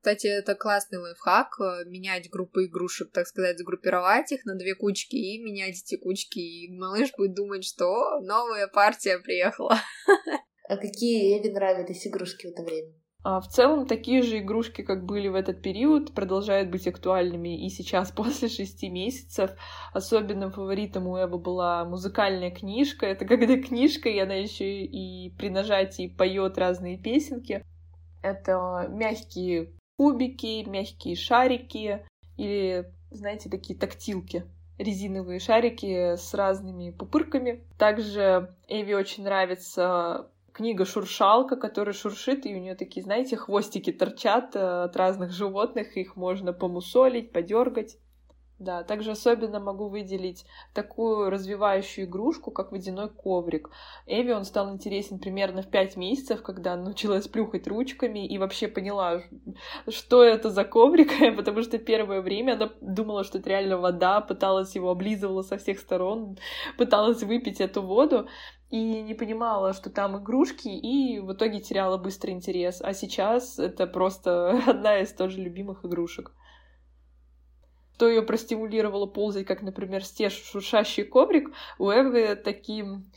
[0.01, 5.17] Кстати, это классный лайфхак, э, менять группы игрушек, так сказать, сгруппировать их на две кучки
[5.17, 9.77] и менять эти кучки, и малыш будет думать, что новая партия приехала.
[10.69, 12.93] А какие Эви нравились игрушки в это время?
[13.23, 17.69] А в целом такие же игрушки, как были в этот период, продолжают быть актуальными и
[17.69, 19.51] сейчас, после шести месяцев.
[19.93, 23.07] Особенным фаворитом у Эвы была музыкальная книжка.
[23.07, 27.65] Это когда книжка, и она еще и при нажатии поет разные песенки.
[28.21, 32.05] Это мягкие кубики, мягкие шарики
[32.37, 34.45] или, знаете, такие тактилки
[34.77, 37.65] резиновые шарики с разными пупырками.
[37.77, 44.55] Также Эви очень нравится книга «Шуршалка», которая шуршит, и у нее такие, знаете, хвостики торчат
[44.55, 47.97] э, от разных животных, их можно помусолить, подергать.
[48.59, 53.69] Да, также особенно могу выделить такую развивающую игрушку, как водяной коврик.
[54.05, 58.67] Эви он стал интересен примерно в пять месяцев, когда она научилась плюхать ручками и вообще
[58.67, 59.21] поняла,
[59.87, 64.75] что это за коврик, потому что первое время она думала, что это реально вода, пыталась
[64.75, 66.37] его облизывала со всех сторон,
[66.77, 68.27] пыталась выпить эту воду,
[68.69, 72.81] и не понимала, что там игрушки, и в итоге теряла быстрый интерес.
[72.81, 76.33] А сейчас это просто одна из тоже любимых игрушек
[77.99, 83.11] что ее простимулировало ползать, как, например, стеж шуршащий коврик, у Эвы таким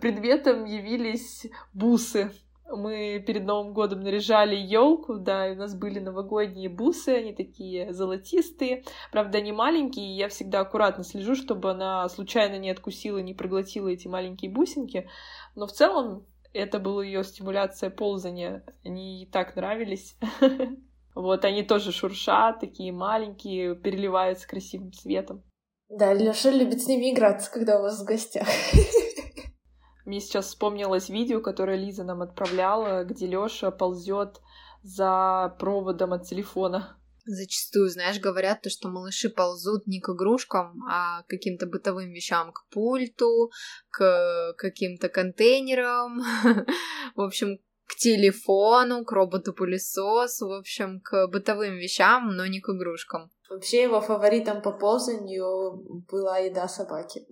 [0.00, 2.32] предметом явились бусы.
[2.66, 7.92] Мы перед Новым годом наряжали елку, да, и у нас были новогодние бусы, они такие
[7.92, 13.34] золотистые, правда, они маленькие, и я всегда аккуратно слежу, чтобы она случайно не откусила, не
[13.34, 15.10] проглотила эти маленькие бусинки,
[15.54, 16.24] но в целом
[16.54, 20.16] это была ее стимуляция ползания, они ей так нравились.
[21.14, 25.44] Вот они тоже шуршат, такие маленькие, переливаются красивым цветом.
[25.88, 28.48] Да, Леша любит с ними играться, когда у вас в гостях.
[30.06, 34.40] Мне сейчас вспомнилось видео, которое Лиза нам отправляла, где Лёша ползет
[34.82, 36.98] за проводом от телефона.
[37.24, 42.52] Зачастую, знаешь, говорят то, что малыши ползут не к игрушкам, а к каким-то бытовым вещам,
[42.52, 43.50] к пульту,
[43.90, 46.20] к каким-то контейнерам.
[47.14, 47.58] В общем,
[47.92, 53.30] к телефону, к роботу-пылесосу, в общем, к бытовым вещам, но не к игрушкам.
[53.50, 57.26] Вообще его фаворитом по ползанию была еда собаки.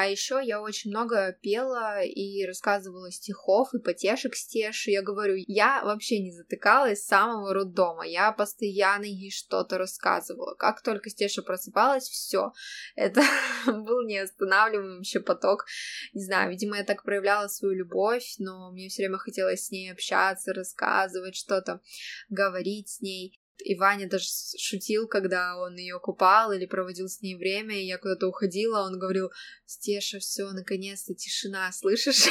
[0.00, 4.92] А еще я очень много пела и рассказывала стихов и потешек Стеши.
[4.92, 8.06] Я говорю, я вообще не затыкалась с самого роддома.
[8.06, 10.54] Я постоянно ей что-то рассказывала.
[10.54, 12.54] Как только Стеша просыпалась, все.
[12.96, 13.20] Это
[13.66, 15.66] был неостанавливаемый поток.
[16.14, 19.92] Не знаю, видимо, я так проявляла свою любовь, но мне все время хотелось с ней
[19.92, 21.82] общаться, рассказывать что-то,
[22.30, 23.38] говорить с ней.
[23.64, 24.26] И Ваня даже
[24.58, 28.98] шутил, когда он ее купал или проводил с ней время, и я куда-то уходила, он
[28.98, 29.30] говорил,
[29.66, 32.28] Стеша, все, наконец-то тишина, слышишь?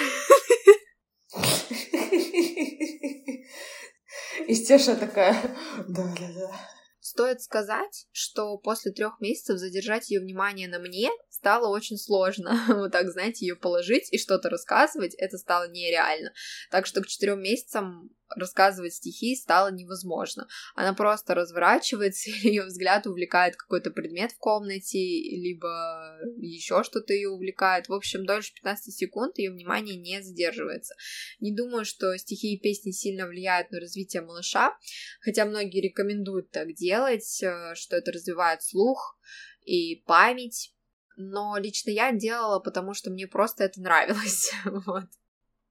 [4.47, 5.55] И Стеша такая,
[5.87, 6.59] да-да-да.
[6.99, 11.09] Стоит сказать, что после трех месяцев задержать ее внимание на мне
[11.39, 12.65] стало очень сложно.
[12.67, 16.33] вот так, знаете, ее положить и что-то рассказывать, это стало нереально.
[16.69, 20.47] Так что к четырем месяцам рассказывать стихи стало невозможно.
[20.75, 27.87] Она просто разворачивается, ее взгляд увлекает какой-то предмет в комнате, либо еще что-то ее увлекает.
[27.87, 30.93] В общем, дольше 15 секунд ее внимание не задерживается.
[31.39, 34.77] Не думаю, что стихи и песни сильно влияют на развитие малыша,
[35.21, 39.17] хотя многие рекомендуют так делать, э, что это развивает слух
[39.65, 40.73] и память.
[41.21, 44.53] Но лично я делала, потому что мне просто это нравилось.
[44.63, 45.03] вот.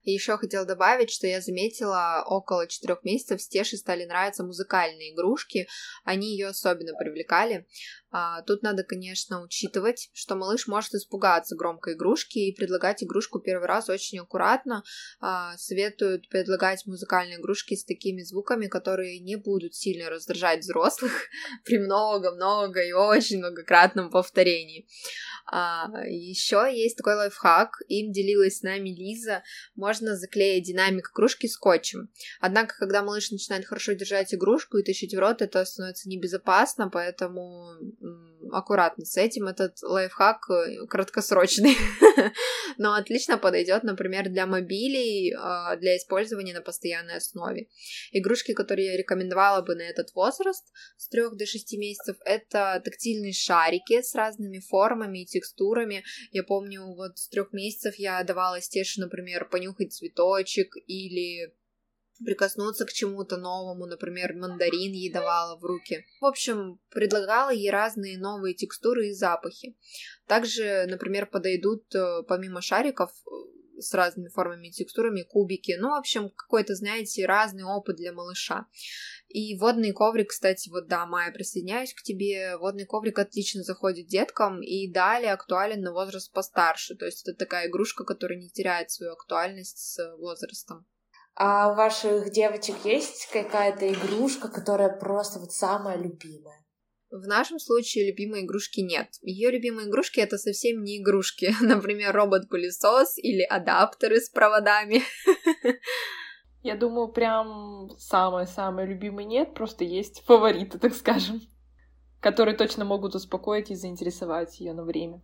[0.02, 5.66] И еще хотела добавить, что я заметила, около четырех месяцев Стеше стали нравиться музыкальные игрушки,
[6.04, 7.66] они ее особенно привлекали.
[8.10, 13.66] А, тут надо, конечно, учитывать, что малыш может испугаться громкой игрушки и предлагать игрушку первый
[13.66, 14.82] раз очень аккуратно.
[15.20, 21.12] А, советуют предлагать музыкальные игрушки с такими звуками, которые не будут сильно раздражать взрослых
[21.64, 24.86] при много-много и очень многократном повторении.
[25.50, 29.42] А, еще есть такой лайфхак, им делилась с нами Лиза.
[29.74, 32.10] Можно заклеить динамик игрушки скотчем.
[32.40, 37.68] Однако, когда малыш начинает хорошо держать игрушку и тащить в рот, это становится небезопасно, поэтому
[38.52, 39.46] аккуратно с этим.
[39.46, 41.76] Этот лайфхак э, краткосрочный,
[42.78, 47.68] но отлично подойдет, например, для мобилей, а, для использования на постоянной основе.
[48.12, 50.64] Игрушки, которые я рекомендовала бы на этот возраст
[50.96, 56.04] с 3 до 6 месяцев, это тактильные шарики с разными формами и текстурами.
[56.32, 61.52] Я помню, вот с трех месяцев я давала Стеше, например, понюхать цветочек или
[62.24, 66.04] прикоснуться к чему-то новому, например, мандарин ей давала в руки.
[66.20, 69.76] В общем, предлагала ей разные новые текстуры и запахи.
[70.26, 75.76] Также, например, подойдут э, помимо шариков э, с разными формами и текстурами кубики.
[75.78, 78.66] Ну, в общем, какой-то, знаете, разный опыт для малыша.
[79.28, 82.56] И водный коврик, кстати, вот да, Майя, присоединяюсь к тебе.
[82.56, 86.96] Водный коврик отлично заходит деткам и далее актуален на возраст постарше.
[86.96, 90.86] То есть это такая игрушка, которая не теряет свою актуальность с возрастом.
[91.40, 96.66] А у ваших девочек есть какая-то игрушка, которая просто вот самая любимая?
[97.12, 99.06] В нашем случае любимой игрушки нет.
[99.22, 101.54] Ее любимые игрушки это совсем не игрушки.
[101.60, 105.02] Например, робот-пылесос или адаптеры с проводами.
[106.62, 111.40] Я думаю, прям самые-самые любимые нет, просто есть фавориты, так скажем,
[112.20, 115.22] которые точно могут успокоить и заинтересовать ее на время.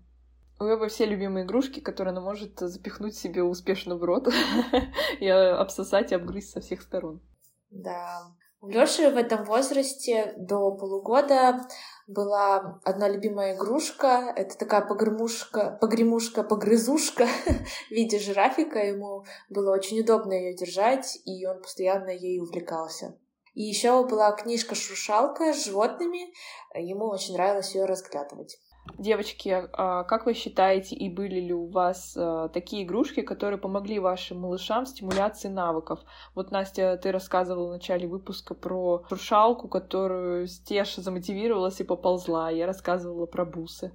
[0.64, 4.28] У Эвы все любимые игрушки, которые она может запихнуть себе успешно в рот
[5.20, 7.20] и обсосать и обгрызть со всех сторон.
[7.68, 8.32] Да.
[8.62, 11.68] У Лёши в этом возрасте до полугода
[12.06, 14.32] была одна любимая игрушка.
[14.34, 17.26] Это такая погремушка, погремушка, погрызушка
[17.88, 18.78] в виде жирафика.
[18.78, 23.18] Ему было очень удобно ее держать, и он постоянно ей увлекался.
[23.52, 26.32] И еще была книжка-шуршалка с животными.
[26.74, 28.58] Ему очень нравилось ее разглядывать.
[28.98, 33.98] Девочки, а как вы считаете, и были ли у вас а, такие игрушки, которые помогли
[33.98, 36.00] вашим малышам в стимуляции навыков?
[36.34, 42.50] Вот, Настя, ты рассказывала в начале выпуска про шуршалку, которую Стеша замотивировалась и поползла.
[42.50, 43.90] Я рассказывала про бусы.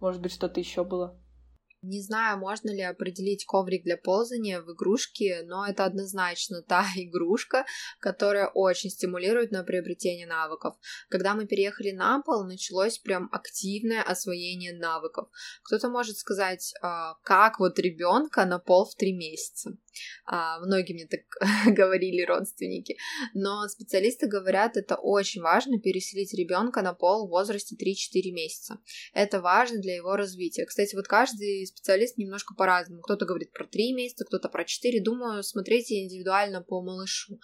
[0.00, 1.14] Может быть, что-то еще было?
[1.82, 7.66] Не знаю, можно ли определить коврик для ползания в игрушке, но это однозначно та игрушка,
[7.98, 10.76] которая очень стимулирует на приобретение навыков.
[11.08, 15.28] Когда мы переехали на пол, началось прям активное освоение навыков.
[15.64, 19.76] Кто-то может сказать, а, как вот ребенка на пол в три месяца.
[20.24, 21.20] А, многие мне так
[21.76, 22.96] говорили родственники.
[23.34, 28.78] Но специалисты говорят, это очень важно переселить ребенка на пол в возрасте 3-4 месяца.
[29.12, 30.64] Это важно для его развития.
[30.64, 33.02] Кстати, вот каждый специалист немножко по-разному.
[33.02, 35.02] Кто-то говорит про 3 месяца, кто-то про 4.
[35.02, 37.40] Думаю, смотрите индивидуально по малышу.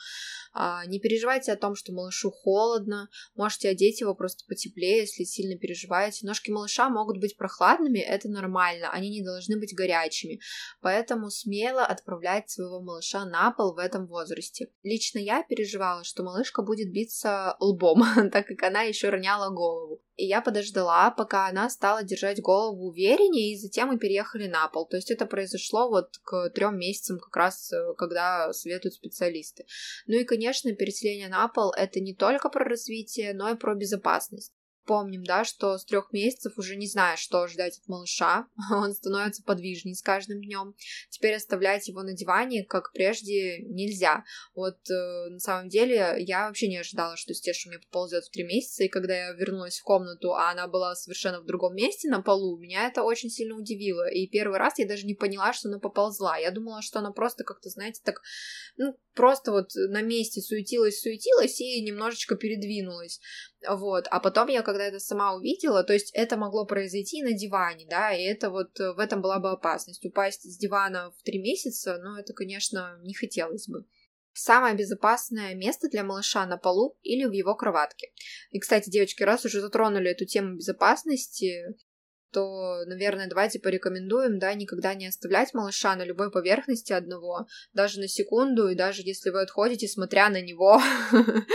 [0.53, 3.09] А, не переживайте о том, что малышу холодно.
[3.35, 6.27] Можете одеть его просто потеплее, если сильно переживаете.
[6.27, 8.91] Ножки малыша могут быть прохладными, это нормально.
[8.91, 10.41] Они не должны быть горячими.
[10.81, 14.69] Поэтому смело отправлять своего малыша на пол в этом возрасте.
[14.83, 18.03] Лично я переживала, что малышка будет биться лбом,
[18.33, 20.03] так как она еще роняла голову.
[20.19, 24.85] И я подождала, пока она стала держать голову увереннее, и затем мы переехали на пол.
[24.85, 29.65] То есть это произошло вот к трем месяцам, как раз э, когда советуют специалисты.
[30.09, 34.53] Ну и, конечно, переселение на пол это не только про развитие, но и про безопасность
[34.89, 39.43] помним, да, что с трех месяцев уже не знаешь, что ждать от малыша, он становится
[39.43, 40.75] подвижнее с каждым днем.
[41.11, 44.25] Теперь оставлять его на диване, как прежде, нельзя.
[44.55, 48.45] Вот э, на самом деле я вообще не ожидала, что Стеша меня поползет в три
[48.45, 52.23] месяца, и когда я вернулась в комнату, а она была совершенно в другом месте на
[52.23, 54.09] полу, меня это очень сильно удивило.
[54.09, 56.39] И первый раз я даже не поняла, что она поползла.
[56.39, 58.23] Я думала, что она просто как-то, знаете, так,
[58.79, 63.21] ну, просто вот на месте суетилась-суетилась и немножечко передвинулась.
[63.69, 64.07] Вот.
[64.11, 67.85] А потом я, когда когда это сама увидела, то есть это могло произойти на диване,
[67.91, 70.05] да, и это вот э, в этом была бы опасность.
[70.07, 73.85] Упасть с дивана в три месяца, ну, это, конечно, не хотелось бы.
[74.33, 78.13] Самое безопасное место для малыша на полу или в его кроватке.
[78.51, 81.75] И, кстати, девочки, раз уже затронули эту тему безопасности,
[82.31, 88.09] то, наверное, давайте порекомендуем, да, никогда не оставлять малыша на любой поверхности одного, даже на
[88.09, 90.81] секунду, и даже если вы отходите, смотря на него.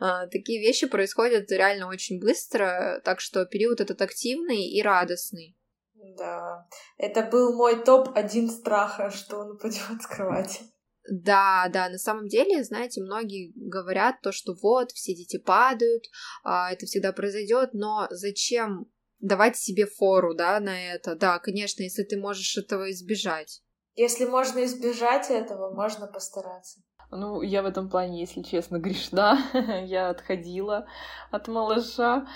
[0.00, 5.56] А, такие вещи происходят реально очень быстро, так что период этот активный и радостный.
[5.94, 6.66] Да,
[6.98, 10.62] это был мой топ-1 страха, что он упадет с кровати.
[11.10, 16.04] Да, да, на самом деле, знаете, многие говорят то, что вот, все дети падают,
[16.42, 18.86] а, это всегда произойдет, но зачем
[19.24, 21.16] давать себе фору, да, на это.
[21.16, 23.62] Да, конечно, если ты можешь этого избежать.
[23.96, 26.80] Если можно избежать этого, можно постараться.
[27.10, 29.38] Ну, я в этом плане, если честно, грешна.
[29.86, 30.86] я отходила
[31.30, 32.26] от малыша.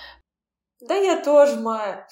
[0.80, 2.06] Да, я тоже, Майя.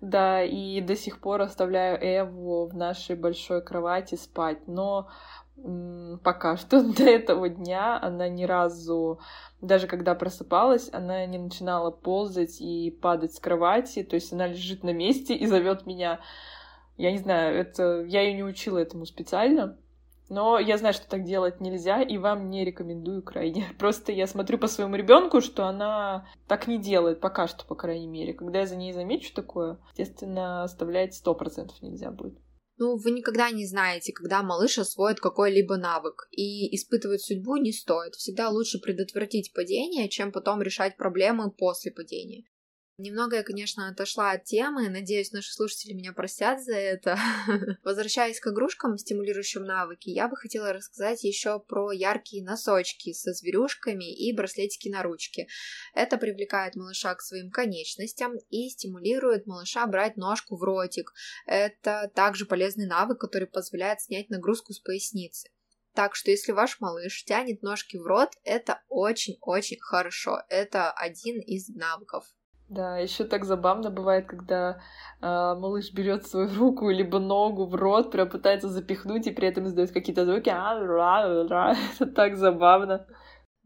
[0.00, 4.66] Да, и до сих пор оставляю Эву в нашей большой кровати спать.
[4.66, 5.10] Но
[6.22, 9.20] пока что до этого дня она ни разу,
[9.60, 14.82] даже когда просыпалась, она не начинала ползать и падать с кровати, то есть она лежит
[14.82, 16.20] на месте и зовет меня.
[16.96, 19.76] Я не знаю, это я ее не учила этому специально,
[20.28, 23.66] но я знаю, что так делать нельзя, и вам не рекомендую крайне.
[23.78, 28.06] Просто я смотрю по своему ребенку, что она так не делает, пока что, по крайней
[28.06, 28.32] мере.
[28.32, 32.38] Когда я за ней замечу такое, естественно, оставлять сто процентов нельзя будет.
[32.76, 38.14] Ну, вы никогда не знаете, когда малыш освоит какой-либо навык, и испытывать судьбу не стоит.
[38.14, 42.44] Всегда лучше предотвратить падение, чем потом решать проблемы после падения.
[42.96, 47.18] Немного я, конечно, отошла от темы, надеюсь, наши слушатели меня простят за это.
[47.82, 54.14] Возвращаясь к игрушкам, стимулирующим навыки, я бы хотела рассказать еще про яркие носочки со зверюшками
[54.14, 55.48] и браслетики на ручке.
[55.92, 61.12] Это привлекает малыша к своим конечностям и стимулирует малыша брать ножку в ротик.
[61.46, 65.50] Это также полезный навык, который позволяет снять нагрузку с поясницы.
[65.94, 70.42] Так что если ваш малыш тянет ножки в рот, это очень-очень хорошо.
[70.48, 72.24] Это один из навыков.
[72.68, 74.78] Да, еще так забавно бывает, когда
[75.20, 79.66] э, малыш берет свою руку либо ногу в рот, прям пытается запихнуть и при этом
[79.66, 80.48] издает какие-то звуки.
[82.00, 83.06] Это так забавно.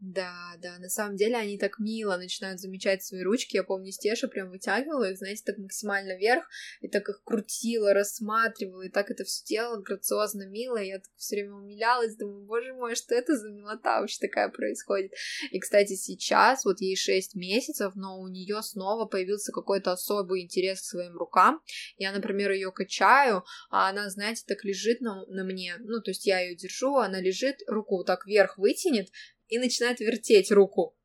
[0.01, 3.57] Да, да, на самом деле они так мило начинают замечать свои ручки.
[3.57, 6.45] Я помню, Стеша прям вытягивала их, знаете, так максимально вверх,
[6.79, 10.77] и так их крутила, рассматривала, и так это все делала грациозно, мило.
[10.77, 15.11] Я так все время умилялась, думаю, боже мой, что это за милота вообще такая происходит.
[15.51, 20.79] И, кстати, сейчас, вот ей 6 месяцев, но у нее снова появился какой-то особый интерес
[20.79, 21.61] к своим рукам.
[21.97, 26.25] Я, например, ее качаю, а она, знаете, так лежит на, на мне, ну, то есть
[26.25, 29.09] я ее держу, она лежит, руку вот так вверх вытянет,
[29.49, 30.95] и начинает вертеть руку.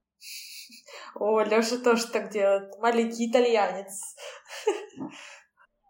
[1.15, 2.79] О, Лёша тоже так делает.
[2.79, 4.01] Маленький итальянец.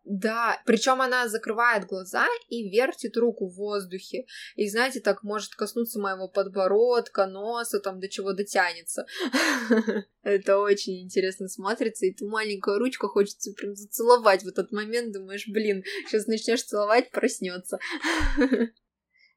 [0.05, 4.27] Да, причем она закрывает глаза и вертит руку в воздухе.
[4.55, 9.07] И, знаете, так может коснуться моего подбородка, носа, там до чего дотянется.
[10.23, 15.15] Это очень интересно смотрится, и ту маленькую ручку хочется прям зацеловать в этот момент.
[15.15, 17.79] Думаешь, блин, сейчас начнешь целовать, проснется.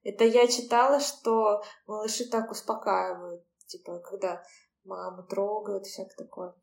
[0.08, 4.42] Это я читала, что малыши так успокаивают, типа, когда
[4.86, 6.56] маму трогают, всякое такое.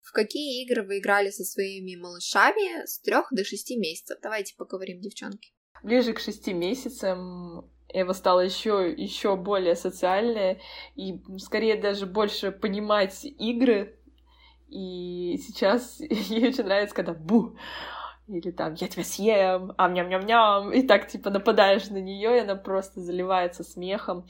[0.00, 4.16] В какие игры вы играли со своими малышами с трех до шести месяцев?
[4.22, 5.52] Давайте поговорим, девчонки.
[5.82, 10.58] Ближе к шести месяцам Эва стала еще, еще более социальная
[10.94, 14.00] и скорее даже больше понимать игры.
[14.68, 17.58] И сейчас ей очень нравится, когда бу,
[18.28, 22.36] или там «я тебя съем», ам ням ням ням и так типа нападаешь на нее,
[22.36, 24.26] и она просто заливается смехом.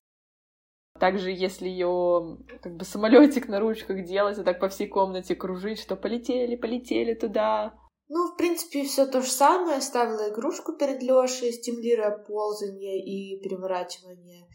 [0.99, 5.81] Также, если ее как бы самолетик на ручках делать, и так по всей комнате кружить,
[5.81, 7.75] что полетели, полетели туда.
[8.09, 9.81] Ну, в принципе, все то же самое.
[9.81, 14.47] Ставила игрушку перед Лешей, стимулируя ползание и переворачивание.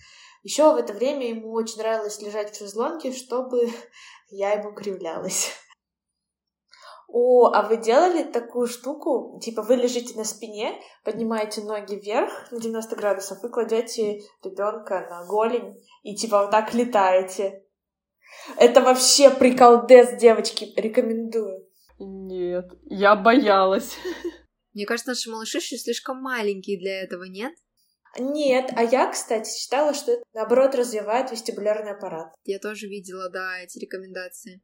[0.44, 3.68] Еще в это время ему очень нравилось лежать в шезлонге, чтобы
[4.30, 5.52] я ему кривлялась.
[7.12, 9.40] О, а вы делали такую штуку?
[9.42, 15.26] Типа вы лежите на спине, поднимаете ноги вверх на 90 градусов и кладете ребенка на
[15.26, 17.64] голень и типа вот так летаете.
[18.58, 21.68] Это вообще приколдес, девочки, рекомендую.
[21.98, 23.98] Нет, я боялась.
[24.74, 27.54] Мне кажется, наши малыши еще слишком маленькие для этого, нет?
[28.20, 32.34] Нет, а я, кстати, считала, что это, наоборот, развивает вестибулярный аппарат.
[32.44, 34.62] Я тоже видела, да, эти рекомендации.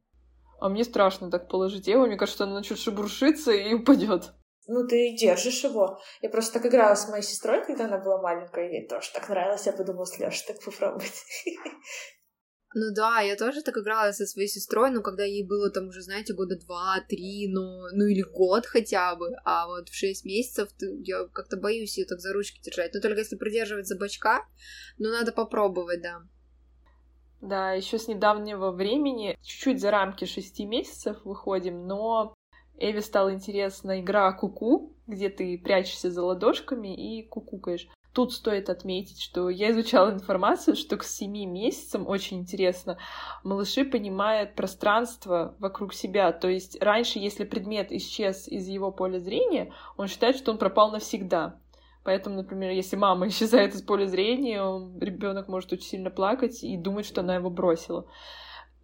[0.58, 2.06] А мне страшно так положить его.
[2.06, 4.32] Мне кажется, она начнет шебуршиться и упадет.
[4.68, 6.00] Ну, ты держишь его.
[6.22, 9.66] Я просто так играла с моей сестрой, когда она была маленькая, ей тоже так нравилось.
[9.66, 11.12] Я подумала, Леша, так попробовать.
[12.78, 16.02] Ну да, я тоже так играла со своей сестрой, но когда ей было там уже,
[16.02, 17.62] знаете, года два-три, ну,
[17.94, 22.20] ну или год хотя бы, а вот в шесть месяцев я как-то боюсь ее так
[22.20, 22.92] за ручки держать.
[22.92, 24.44] Но только если придерживать за бочка,
[24.98, 26.20] ну надо попробовать, да.
[27.40, 32.34] Да, еще с недавнего времени, чуть-чуть за рамки шести месяцев выходим, но
[32.78, 37.88] Эви стала интересна игра Куку, где ты прячешься за ладошками и кукукаешь.
[38.12, 42.96] Тут стоит отметить, что я изучала информацию, что к семи месяцам, очень интересно,
[43.44, 46.32] малыши понимают пространство вокруг себя.
[46.32, 50.90] То есть раньше, если предмет исчез из его поля зрения, он считает, что он пропал
[50.92, 51.60] навсегда.
[52.06, 54.60] Поэтому, например, если мама исчезает из поля зрения,
[55.00, 58.06] ребенок может очень сильно плакать и думать, что она его бросила.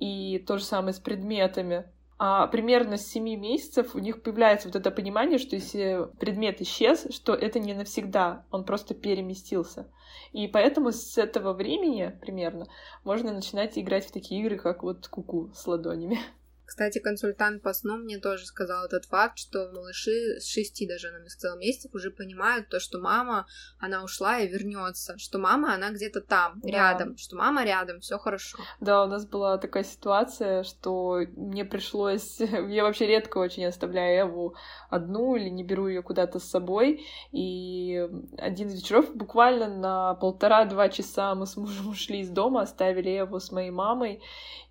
[0.00, 1.84] И то же самое с предметами
[2.18, 7.06] а, примерно с 7 месяцев у них появляется вот это понимание, что если предмет исчез,
[7.10, 9.88] что это не навсегда, он просто переместился.
[10.32, 12.66] И поэтому с этого времени примерно
[13.04, 16.18] можно начинать играть в такие игры, как вот куку -ку с ладонями.
[16.72, 21.18] Кстати, консультант по сну мне тоже сказал этот факт, что малыши с шести даже, она
[21.18, 23.46] мне сказала, месяцев уже понимают то, что мама,
[23.78, 26.70] она ушла и вернется, что мама, она где-то там, да.
[26.70, 28.56] рядом, что мама рядом, все хорошо.
[28.80, 34.56] Да, у нас была такая ситуация, что мне пришлось, я вообще редко очень оставляю Эву
[34.88, 38.08] одну или не беру ее куда-то с собой, и
[38.38, 43.40] один из вечеров буквально на полтора-два часа мы с мужем ушли из дома, оставили Эву
[43.40, 44.22] с моей мамой,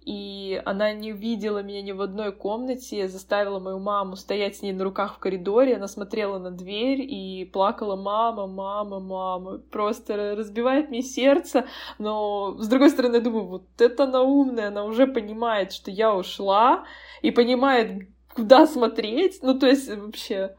[0.01, 4.73] и она не видела меня ни в одной комнате, заставила мою маму стоять с ней
[4.73, 9.59] на руках в коридоре, она смотрела на дверь и плакала «мама, мама, мама».
[9.59, 11.65] Просто разбивает мне сердце,
[11.99, 16.15] но с другой стороны я думаю, вот это она умная, она уже понимает, что я
[16.15, 16.85] ушла,
[17.21, 20.55] и понимает, куда смотреть, ну то есть вообще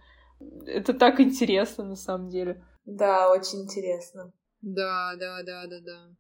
[0.66, 2.64] это так интересно на самом деле.
[2.84, 4.32] Да, очень интересно.
[4.60, 6.16] Да, да, да, да, да.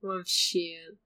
[0.00, 0.96] Вообще.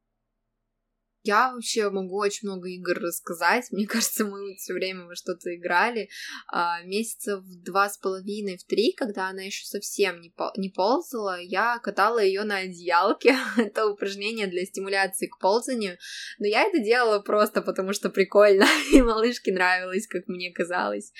[1.23, 3.71] Я вообще могу очень много игр рассказать.
[3.71, 6.09] Мне кажется, мы все время во что-то играли.
[6.51, 11.39] А, месяцев два с половиной, в три, когда она еще совсем не, пол- не ползала,
[11.41, 13.37] я катала ее на одеялке.
[13.59, 15.99] это упражнение для стимуляции к ползанию.
[16.39, 18.67] Но я это делала просто потому, что прикольно.
[18.93, 21.13] И малышке нравилось, как мне казалось.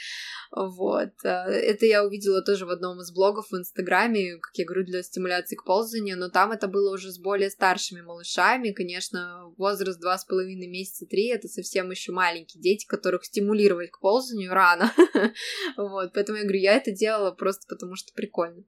[0.51, 1.11] Вот.
[1.25, 5.03] А, это я увидела тоже в одном из блогов в Инстаграме, как я говорю, для
[5.03, 8.73] стимуляции к ползанию, но там это было уже с более старшими малышами.
[8.73, 14.01] Конечно, возраст два с половиной месяца, три— это совсем еще маленькие дети, которых стимулировать к
[14.01, 14.93] ползанию рано.
[15.77, 18.65] вот, поэтому я говорю, я это делала просто потому, что прикольно.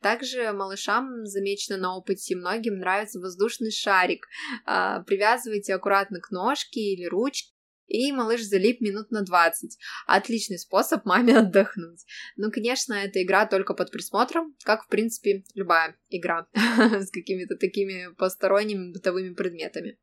[0.00, 4.26] Также малышам замечено на опыте, многим нравится воздушный шарик.
[4.64, 7.52] А, привязывайте аккуратно к ножке или ручке,
[7.92, 9.78] и малыш залип минут на 20.
[10.06, 12.04] Отличный способ маме отдохнуть.
[12.36, 18.12] Ну, конечно, эта игра только под присмотром, как, в принципе, любая игра с какими-то такими
[18.14, 19.98] посторонними бытовыми предметами.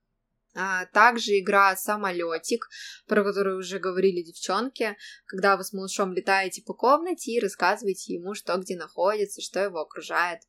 [0.59, 2.67] А, также игра самолетик,
[3.07, 8.33] про которую уже говорили девчонки, когда вы с малышом летаете по комнате и рассказываете ему,
[8.33, 10.41] что где находится, что его окружает.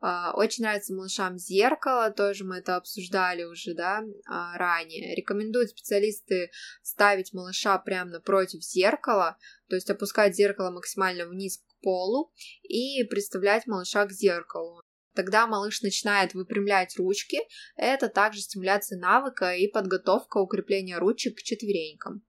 [0.00, 5.16] А, очень нравится малышам зеркало, тоже мы это обсуждали уже, да, а, ранее.
[5.16, 6.50] Рекомендуют специалисты
[6.82, 9.38] ставить малыша прямо напротив зеркала,
[9.68, 12.32] то есть опускать зеркало максимально вниз к полу
[12.62, 14.82] и представлять малыша к зеркалу.
[15.18, 17.40] Тогда малыш начинает выпрямлять ручки.
[17.74, 22.22] Это также стимуляция навыка и подготовка укрепления ручек к четверенькам.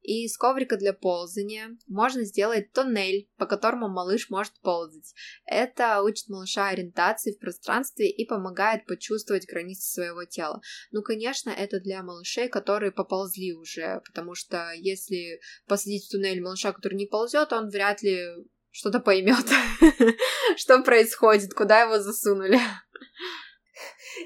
[0.00, 5.12] И из коврика для ползания можно сделать тоннель, по которому малыш может ползать.
[5.44, 10.62] Это учит малыша ориентации в пространстве и помогает почувствовать границы своего тела.
[10.92, 16.72] Ну, конечно, это для малышей, которые поползли уже, потому что если посадить в туннель малыша,
[16.72, 18.28] который не ползет, он вряд ли
[18.70, 19.46] что-то поймет,
[20.56, 22.58] что происходит, куда его засунули.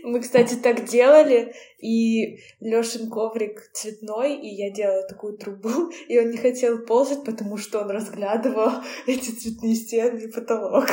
[0.02, 6.30] Мы, кстати, так делали, и Лёшин коврик цветной, и я делала такую трубу, и он
[6.30, 10.88] не хотел ползать, потому что он разглядывал эти цветные стены и потолок.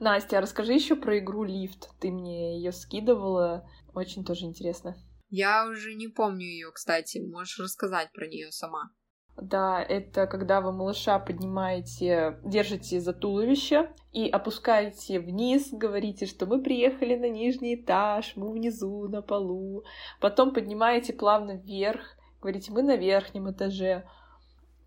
[0.00, 1.88] Настя, а расскажи еще про игру Лифт.
[2.00, 3.68] Ты мне ее скидывала.
[3.94, 4.96] Очень тоже интересно.
[5.30, 7.18] Я уже не помню ее, кстати.
[7.18, 8.90] Можешь рассказать про нее сама.
[9.36, 16.62] Да, это когда вы малыша поднимаете, держите за туловище и опускаете вниз, говорите, что мы
[16.62, 19.82] приехали на нижний этаж, мы внизу, на полу.
[20.20, 24.04] Потом поднимаете плавно вверх, говорите, мы на верхнем этаже.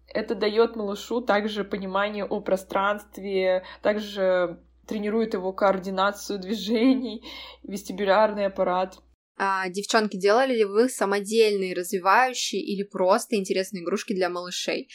[0.08, 7.22] Это дает малышу также понимание о пространстве, также тренирует его координацию движений,
[7.64, 9.00] вестибулярный аппарат.
[9.38, 14.90] А, девчонки, делали ли вы самодельные, развивающие или просто интересные игрушки для малышей?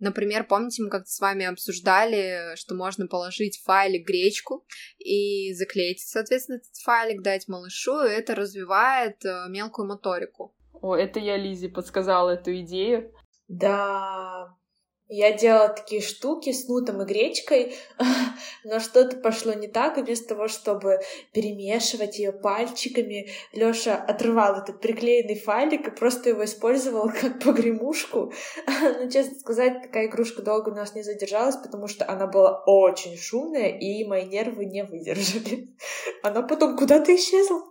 [0.00, 4.66] Например, помните, мы как-то с вами обсуждали, что можно положить в файлик гречку
[4.98, 10.54] и заклеить, соответственно, этот файлик, дать малышу, и это развивает э, мелкую моторику.
[10.72, 13.12] О, это я Лизе подсказала эту идею.
[13.46, 14.56] Да,
[15.16, 17.74] я делала такие штуки с нутом и гречкой,
[18.64, 21.00] но что-то пошло не так, и вместо того, чтобы
[21.32, 28.32] перемешивать ее пальчиками, Лёша отрывал этот приклеенный файлик и просто его использовал как погремушку.
[28.66, 33.16] Но, честно сказать, такая игрушка долго у нас не задержалась, потому что она была очень
[33.16, 35.76] шумная, и мои нервы не выдержали.
[36.22, 37.62] Она потом куда-то исчезла.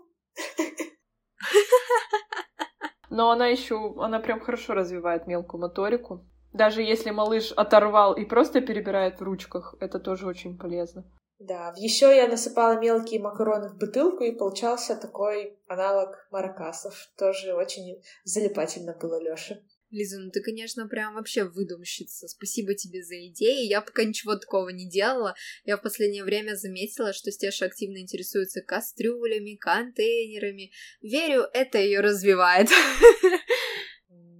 [3.09, 6.25] Но она еще, она прям хорошо развивает мелкую моторику.
[6.53, 11.03] Даже если малыш оторвал и просто перебирает в ручках, это тоже очень полезно.
[11.39, 17.09] Да, еще я насыпала мелкие макароны в бутылку, и получался такой аналог маракасов.
[17.17, 19.59] Тоже очень залипательно было, Лёша.
[19.93, 22.27] Лиза, ну ты, конечно, прям вообще выдумщица.
[22.27, 23.67] Спасибо тебе за идеи.
[23.67, 25.35] Я пока ничего такого не делала.
[25.65, 30.71] Я в последнее время заметила, что Стеша активно интересуется кастрюлями, контейнерами.
[31.01, 32.69] Верю, это ее развивает.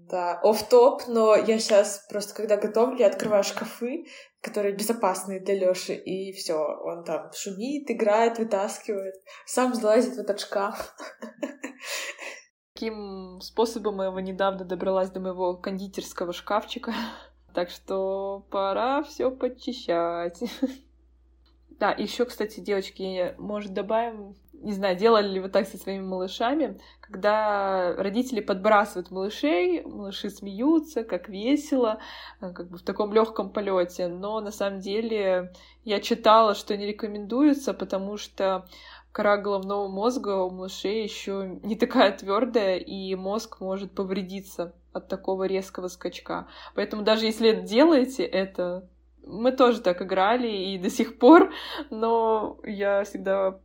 [0.10, 4.06] Да, оф топ но я сейчас просто, когда готовлю, я открываю шкафы,
[4.42, 10.40] которые безопасные для Лёши, и все, он там шумит, играет, вытаскивает, сам залазит в этот
[10.40, 10.96] шкаф.
[12.74, 16.94] Таким способом я его недавно добралась до моего кондитерского шкафчика.
[17.54, 20.40] Так что пора все подчищать.
[21.80, 26.80] Да, еще, кстати, девочки, может, добавим не знаю, делали ли вы так со своими малышами,
[27.02, 32.00] когда родители подбрасывают малышей, малыши смеются, как весело,
[32.42, 34.08] э, как бы в таком легком полете.
[34.08, 35.54] Но на самом деле
[35.84, 38.66] я читала, что не рекомендуется, потому что
[39.12, 45.46] кора головного мозга у малышей еще не такая твердая, и мозг может повредиться от такого
[45.46, 46.48] резкого скачка.
[46.74, 48.88] Поэтому даже если делаете это,
[49.26, 51.52] мы тоже так играли и до сих пор,
[51.90, 53.60] но я всегда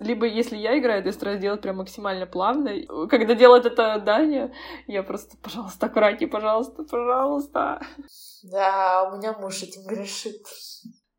[0.00, 2.72] либо если я играю, то я стараюсь делать прям максимально плавно.
[3.08, 4.52] Когда делает это Даня,
[4.86, 7.80] я просто, пожалуйста, аккуратнее, пожалуйста, пожалуйста.
[8.42, 10.42] Да, у меня муж этим грешит.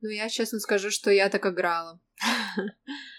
[0.01, 1.99] Ну, я честно скажу, что я так играла.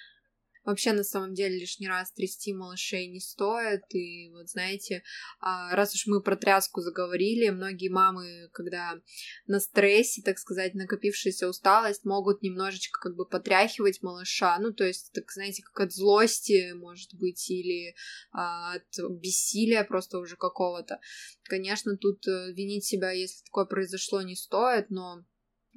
[0.64, 3.82] Вообще, на самом деле, лишний раз трясти малышей не стоит.
[3.94, 5.02] И вот, знаете,
[5.40, 9.00] а, раз уж мы про тряску заговорили, многие мамы, когда
[9.46, 14.58] на стрессе, так сказать, накопившаяся усталость, могут немножечко как бы потряхивать малыша.
[14.58, 17.94] Ну, то есть, так, знаете, как от злости, может быть, или
[18.32, 18.84] а, от
[19.20, 21.00] бессилия просто уже какого-то.
[21.44, 25.24] Конечно, тут э, винить себя, если такое произошло, не стоит, но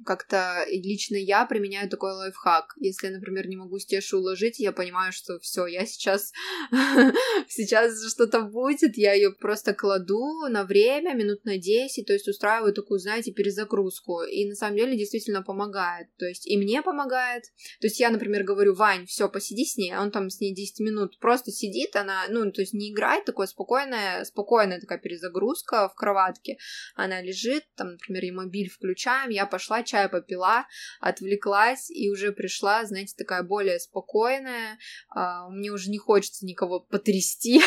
[0.04, 2.74] как-то лично я применяю такой лайфхак.
[2.76, 6.32] Если например, не могу Стешу уложить, я понимаю, что все, я сейчас
[7.48, 12.72] сейчас что-то будет, я ее просто кладу на время, минут на 10, то есть устраиваю
[12.72, 14.22] такую, знаете, перезагрузку.
[14.22, 16.08] И на самом деле действительно помогает.
[16.16, 17.44] То есть и мне помогает.
[17.80, 20.54] То есть я, например, говорю, Вань, все, посиди с ней, а он там с ней
[20.54, 25.88] 10 минут просто сидит, она, ну, то есть не играет, такое спокойная, спокойная такая перезагрузка
[25.88, 26.58] в кроватке.
[26.94, 30.66] Она лежит, там, например, и мобиль включаем, я пошла, чай попила,
[31.00, 34.78] отвлеклась и уже пришла, знаете, такая более спокойная.
[35.08, 37.60] А, мне уже не хочется никого потрясти.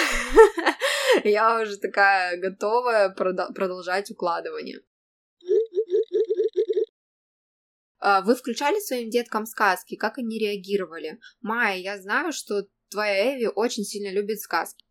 [1.23, 4.81] Я уже такая готовая продолжать укладывание.
[7.99, 9.95] А, вы включали своим деткам сказки?
[9.95, 11.19] Как они реагировали?
[11.41, 14.86] Майя, я знаю, что твоя Эви очень сильно любит сказки.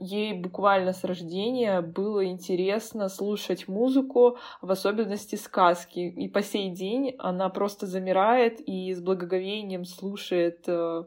[0.00, 5.98] Ей буквально с рождения было интересно слушать музыку, в особенности сказки.
[5.98, 11.04] И по сей день она просто замирает и с благоговением слушает э,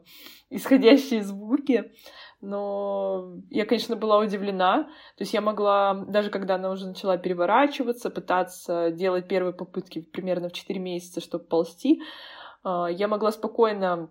[0.50, 1.90] исходящие звуки.
[2.42, 4.82] Но я, конечно, была удивлена.
[5.16, 10.50] То есть я могла, даже когда она уже начала переворачиваться, пытаться делать первые попытки примерно
[10.50, 12.02] в 4 месяца, чтобы ползти,
[12.62, 14.10] э, я могла спокойно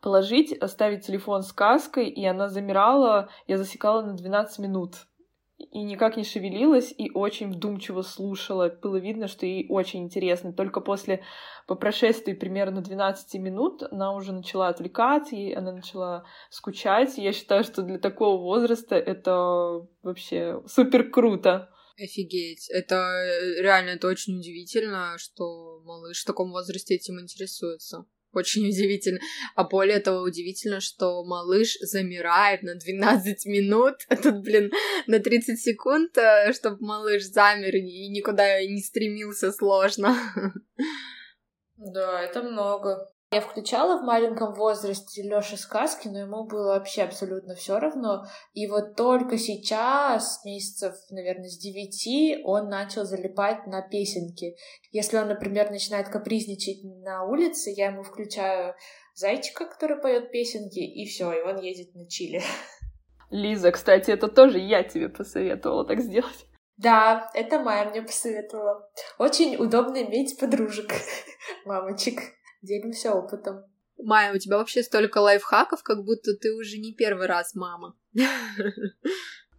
[0.00, 4.94] положить, оставить телефон с каской, и она замирала, я засекала на 12 минут.
[5.58, 8.68] И никак не шевелилась, и очень вдумчиво слушала.
[8.68, 10.52] Было видно, что ей очень интересно.
[10.52, 11.24] Только после,
[11.66, 17.18] по прошествии примерно 12 минут, она уже начала отвлекаться, и она начала скучать.
[17.18, 21.70] Я считаю, что для такого возраста это вообще супер круто.
[22.00, 22.70] Офигеть.
[22.70, 28.06] Это э, реально, это очень удивительно, что малыш в таком возрасте этим интересуется.
[28.38, 29.20] Очень удивительно.
[29.56, 34.70] А более того, удивительно, что малыш замирает на 12 минут, а тут, блин,
[35.06, 40.16] на 30 секунд, э, чтобы малыш замер и никуда не стремился сложно.
[41.80, 43.08] Да, это много.
[43.30, 48.24] Я включала в маленьком возрасте Лёши сказки, но ему было вообще абсолютно все равно.
[48.54, 54.56] И вот только сейчас, месяцев, наверное, с девяти, он начал залипать на песенки.
[54.92, 58.74] Если он, например, начинает капризничать на улице, я ему включаю
[59.14, 62.40] зайчика, который поет песенки, и все, и он едет на Чили.
[63.30, 66.46] Лиза, кстати, это тоже я тебе посоветовала так сделать.
[66.78, 68.88] Да, это Майя мне посоветовала.
[69.18, 70.92] Очень удобно иметь подружек,
[71.66, 72.37] мамочек.
[72.62, 73.64] Делимся опытом.
[73.98, 77.96] Майя, у тебя вообще столько лайфхаков, как будто ты уже не первый раз мама.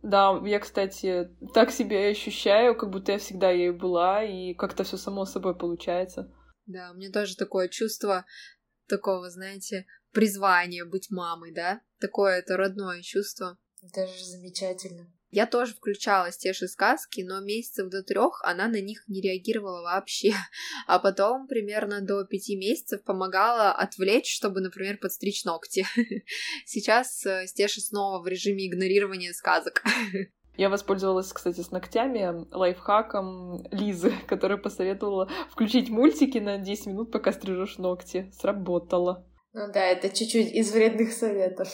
[0.02, 4.96] Да, я, кстати, так себя ощущаю, как будто я всегда ею была, и как-то все
[4.96, 6.34] само собой получается.
[6.66, 8.26] Да, у меня тоже такое чувство
[8.88, 11.82] такого, знаете, призвания быть мамой, да?
[12.00, 13.58] Такое это родное чувство.
[13.94, 15.12] Даже замечательно.
[15.32, 20.34] Я тоже включала Стеши сказки, но месяцев до трех она на них не реагировала вообще.
[20.88, 25.86] А потом примерно до пяти месяцев помогала отвлечь, чтобы, например, подстричь ногти.
[26.66, 29.84] Сейчас э, Стеша снова в режиме игнорирования сказок.
[30.58, 37.32] Я воспользовалась, кстати, с ногтями лайфхаком Лизы, которая посоветовала включить мультики на 10 минут, пока
[37.32, 38.32] стрижешь ногти.
[38.34, 39.26] Сработало.
[39.54, 41.70] Ну да, это чуть-чуть из вредных советов.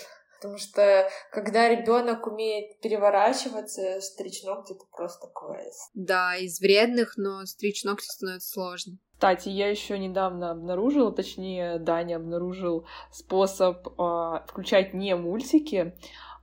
[0.45, 5.89] Потому что когда ребенок умеет переворачиваться, стричь ногти это просто квест.
[5.95, 8.99] Да, из вредных, но стричь ногти становится сложно.
[9.13, 15.97] Кстати, я еще недавно обнаружила, точнее, Даня обнаружил способ э, включать не мультики,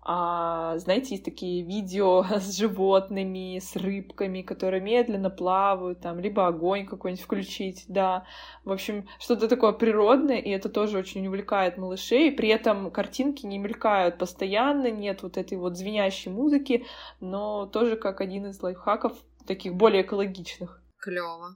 [0.04, 6.86] а, знаете, есть такие видео с животными, с рыбками, которые медленно плавают, там, либо огонь
[6.86, 8.26] какой-нибудь включить, да.
[8.64, 12.32] В общем, что-то такое природное, и это тоже очень увлекает малышей.
[12.32, 16.84] При этом картинки не мелькают постоянно, нет вот этой вот звенящей музыки,
[17.20, 19.12] но тоже как один из лайфхаков,
[19.46, 20.82] таких более экологичных.
[20.98, 21.54] Клево.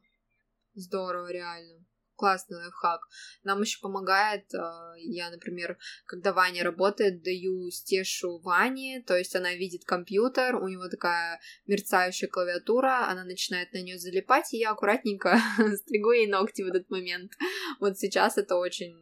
[0.74, 1.85] Здорово, реально
[2.16, 3.00] классный лайфхак.
[3.44, 4.58] Нам еще помогает, э,
[4.98, 10.88] я, например, когда Ваня работает, даю стешу Ване, то есть она видит компьютер, у него
[10.88, 15.38] такая мерцающая клавиатура, она начинает на нее залипать, и я аккуратненько
[15.76, 17.32] стригу ей ногти в этот момент.
[17.80, 18.96] Вот сейчас это очень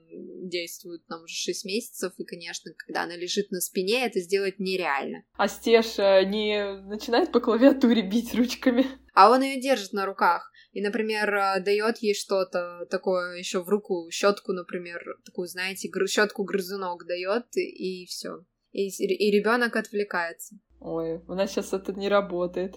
[0.48, 5.24] действует, нам уже 6 месяцев, и, конечно, когда она лежит на спине, это сделать нереально.
[5.36, 8.86] А Стеша не начинает по клавиатуре бить ручками?
[9.14, 13.68] А он ее держит на руках и, например, э, дает ей что-то такое еще в
[13.68, 18.44] руку, щетку, например, такую, знаете, гр- щетку грызунок дает, и, и все.
[18.72, 20.56] И, и ребенок отвлекается.
[20.80, 22.74] Ой, у нас сейчас это не работает.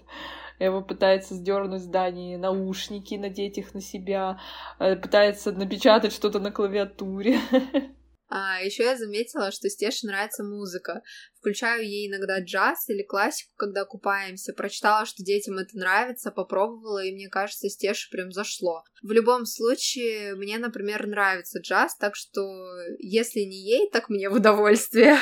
[0.60, 4.40] Его пытается сдернуть здание, наушники, надеть их на себя,
[4.78, 7.40] э, пытается напечатать что-то на клавиатуре.
[8.30, 11.02] А еще я заметила, что Стеше нравится музыка.
[11.38, 14.52] Включаю ей иногда джаз или классику, когда купаемся.
[14.52, 18.82] Прочитала, что детям это нравится, попробовала, и мне кажется, Стеше прям зашло.
[19.02, 22.42] В любом случае, мне, например, нравится джаз, так что
[22.98, 25.16] если не ей, так мне в удовольствие.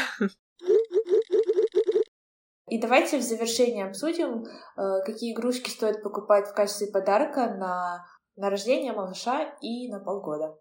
[2.69, 8.05] И давайте в завершение обсудим, э, какие игрушки стоит покупать в качестве подарка на,
[8.35, 10.59] на рождение малыша и на полгода.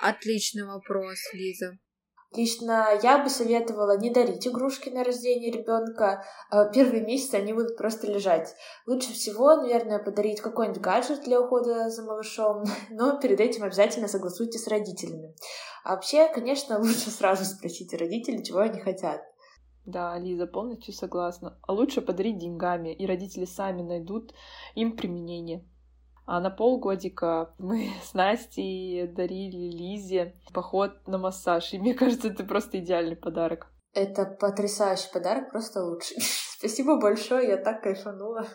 [0.00, 1.78] Отличный вопрос, Лиза.
[2.36, 6.24] Лично я бы советовала не дарить игрушки на рождение ребенка.
[6.50, 8.54] А, первые месяцы они будут просто лежать.
[8.86, 14.58] Лучше всего, наверное, подарить какой-нибудь гаджет для ухода за малышом, но перед этим обязательно согласуйте
[14.58, 15.36] с родителями.
[15.84, 19.22] А вообще, конечно, лучше сразу спросите родителей, чего они хотят.
[19.86, 21.58] Да, Лиза, полностью согласна.
[21.62, 24.32] А лучше подарить деньгами, и родители сами найдут
[24.74, 25.64] им применение.
[26.26, 31.72] А на полгодика мы с Настей дарили Лизе поход на массаж.
[31.72, 33.70] И мне кажется, это просто идеальный подарок.
[33.92, 36.16] Это потрясающий подарок, просто лучший.
[36.58, 38.46] Спасибо большое, я так кайфанула.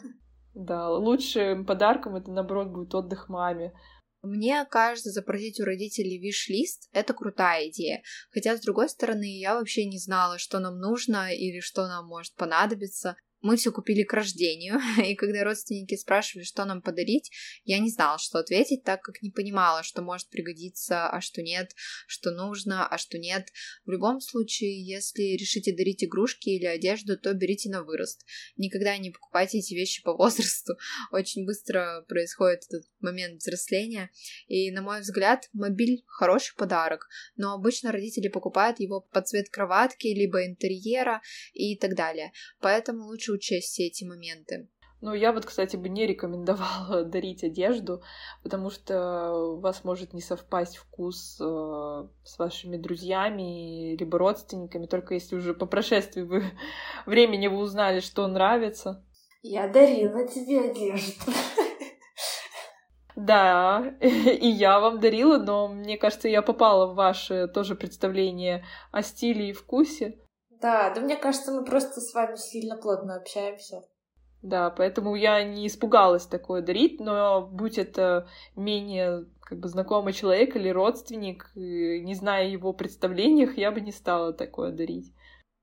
[0.54, 3.74] Да, лучшим подарком это, наоборот, будет отдых маме.
[4.22, 8.02] Мне кажется, запросить у родителей виш-лист— это крутая идея.
[8.34, 12.36] Хотя, с другой стороны, я вообще не знала, что нам нужно или что нам может
[12.36, 17.32] понадобиться мы все купили к рождению, и когда родственники спрашивали, что нам подарить,
[17.64, 21.72] я не знала, что ответить, так как не понимала, что может пригодиться, а что нет,
[22.08, 23.48] что нужно, а что нет.
[23.86, 28.26] В любом случае, если решите дарить игрушки или одежду, то берите на вырост.
[28.58, 30.74] Никогда не покупайте эти вещи по возрасту.
[31.12, 34.10] Очень быстро происходит этот момент взросления.
[34.48, 40.08] И, на мой взгляд, мобиль— хороший подарок, но обычно родители покупают его под цвет кроватки,
[40.08, 41.22] либо интерьера
[41.54, 42.32] и так далее.
[42.60, 44.70] Поэтому лучше лучше учесть все эти моменты.
[45.02, 48.04] Ну, я вот, кстати, бы не рекомендовала дарить одежду,
[48.44, 55.14] потому что у вас может не совпасть вкус э, с вашими друзьями либо родственниками, только
[55.14, 56.44] если уже по прошествии вы,
[57.06, 59.06] времени вы узнали, что нравится.
[59.42, 61.32] Я дарила тебе одежду.
[63.16, 68.64] Да, и я вам дарила, но мне кажется, я попала в ваше тоже представление
[68.94, 70.18] о стиле и вкусе.
[70.62, 73.84] Да, да мне кажется, мы просто с вами сильно плотно общаемся.
[74.42, 80.56] Да, поэтому я не испугалась такое дарить, но будь это менее как бы знакомый человек
[80.56, 85.14] или родственник, не зная его представлениях, я бы не стала такое дарить.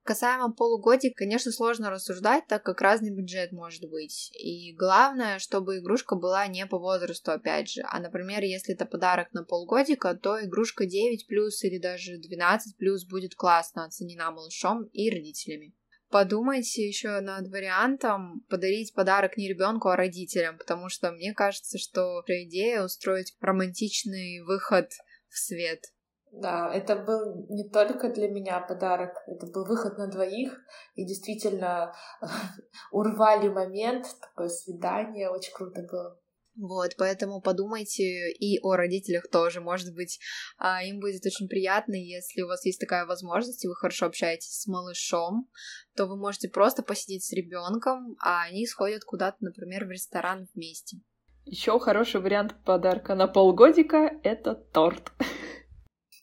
[0.06, 4.30] Касаемо полугодия, конечно, сложно рассуждать, так как разный бюджет может быть.
[4.38, 7.82] И главное, чтобы игрушка была не по возрасту, опять же.
[7.84, 13.04] А, например, если это подарок на полгодика, то игрушка 9 плюс или даже 12 плюс
[13.04, 15.74] будет классно оценена малышом и родителями.
[16.08, 22.22] Подумайте еще над вариантом подарить подарок не ребенку, а родителям, потому что мне кажется, что
[22.28, 24.88] идея устроить романтичный выход
[25.28, 25.82] в свет–
[26.40, 30.58] да, это был не только для меня подарок, это был выход на двоих,
[30.94, 31.94] и действительно
[32.92, 36.18] урвали момент, такое свидание, очень круто было.
[36.58, 39.60] Вот, поэтому подумайте и о родителях тоже.
[39.60, 40.18] Может быть,
[40.56, 44.62] а, им будет очень приятно, если у вас есть такая возможность, и вы хорошо общаетесь
[44.62, 45.50] с малышом,
[45.96, 50.98] то вы можете просто посидеть с ребенком, а они сходят куда-то, например, в ресторан вместе.
[51.44, 55.12] Еще хороший вариант подарка на полгодика— это торт.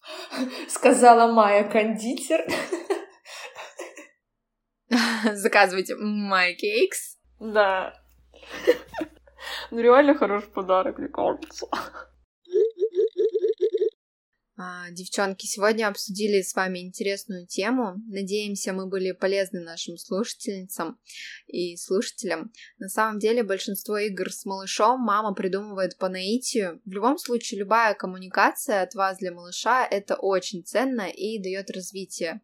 [0.69, 2.45] сказала Майя кондитер.
[5.33, 7.17] Заказывайте My Cakes.
[7.39, 7.93] Да.
[9.71, 11.67] Ну реально хороший подарок, мне кажется.
[14.55, 17.95] А, девчонки, сегодня обсудили с вами интересную тему.
[18.07, 20.99] Надеемся, мы были полезны нашим слушательницам
[21.47, 22.51] и слушателям.
[22.77, 26.79] На самом деле, большинство игр с малышом мама придумывает по наитию.
[26.85, 32.39] В любом случае, любая коммуникация от вас для малыша— это очень ценно и дает развитие.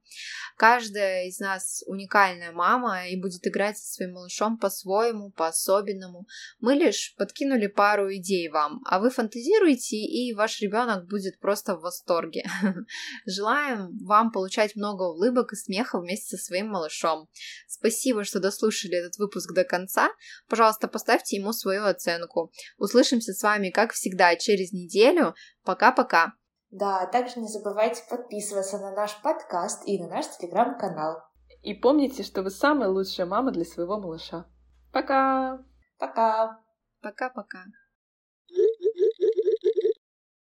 [0.57, 6.25] Каждая из нас уникальная мама и будет играть со своим малышом по-своему, по-особенному.
[6.59, 11.81] Мы лишь подкинули пару идей вам, а вы фантазируете, и ваш ребенок будет просто в
[11.81, 12.43] восторге восторге.
[13.25, 17.27] Желаем вам получать много улыбок и смеха вместе со своим малышом.
[17.67, 20.09] Спасибо, что дослушали этот выпуск до конца.
[20.47, 22.51] Пожалуйста, поставьте ему свою оценку.
[22.77, 25.35] Услышимся с вами, как всегда, через неделю.
[25.63, 26.33] Пока-пока.
[26.71, 31.23] Да, также не забывайте подписываться на наш подкаст и на наш телеграм-канал.
[31.61, 34.45] И помните, что вы самая лучшая мама для своего малыша.
[34.93, 35.59] Пока!
[35.97, 36.59] Пока!
[37.01, 37.63] Пока-пока.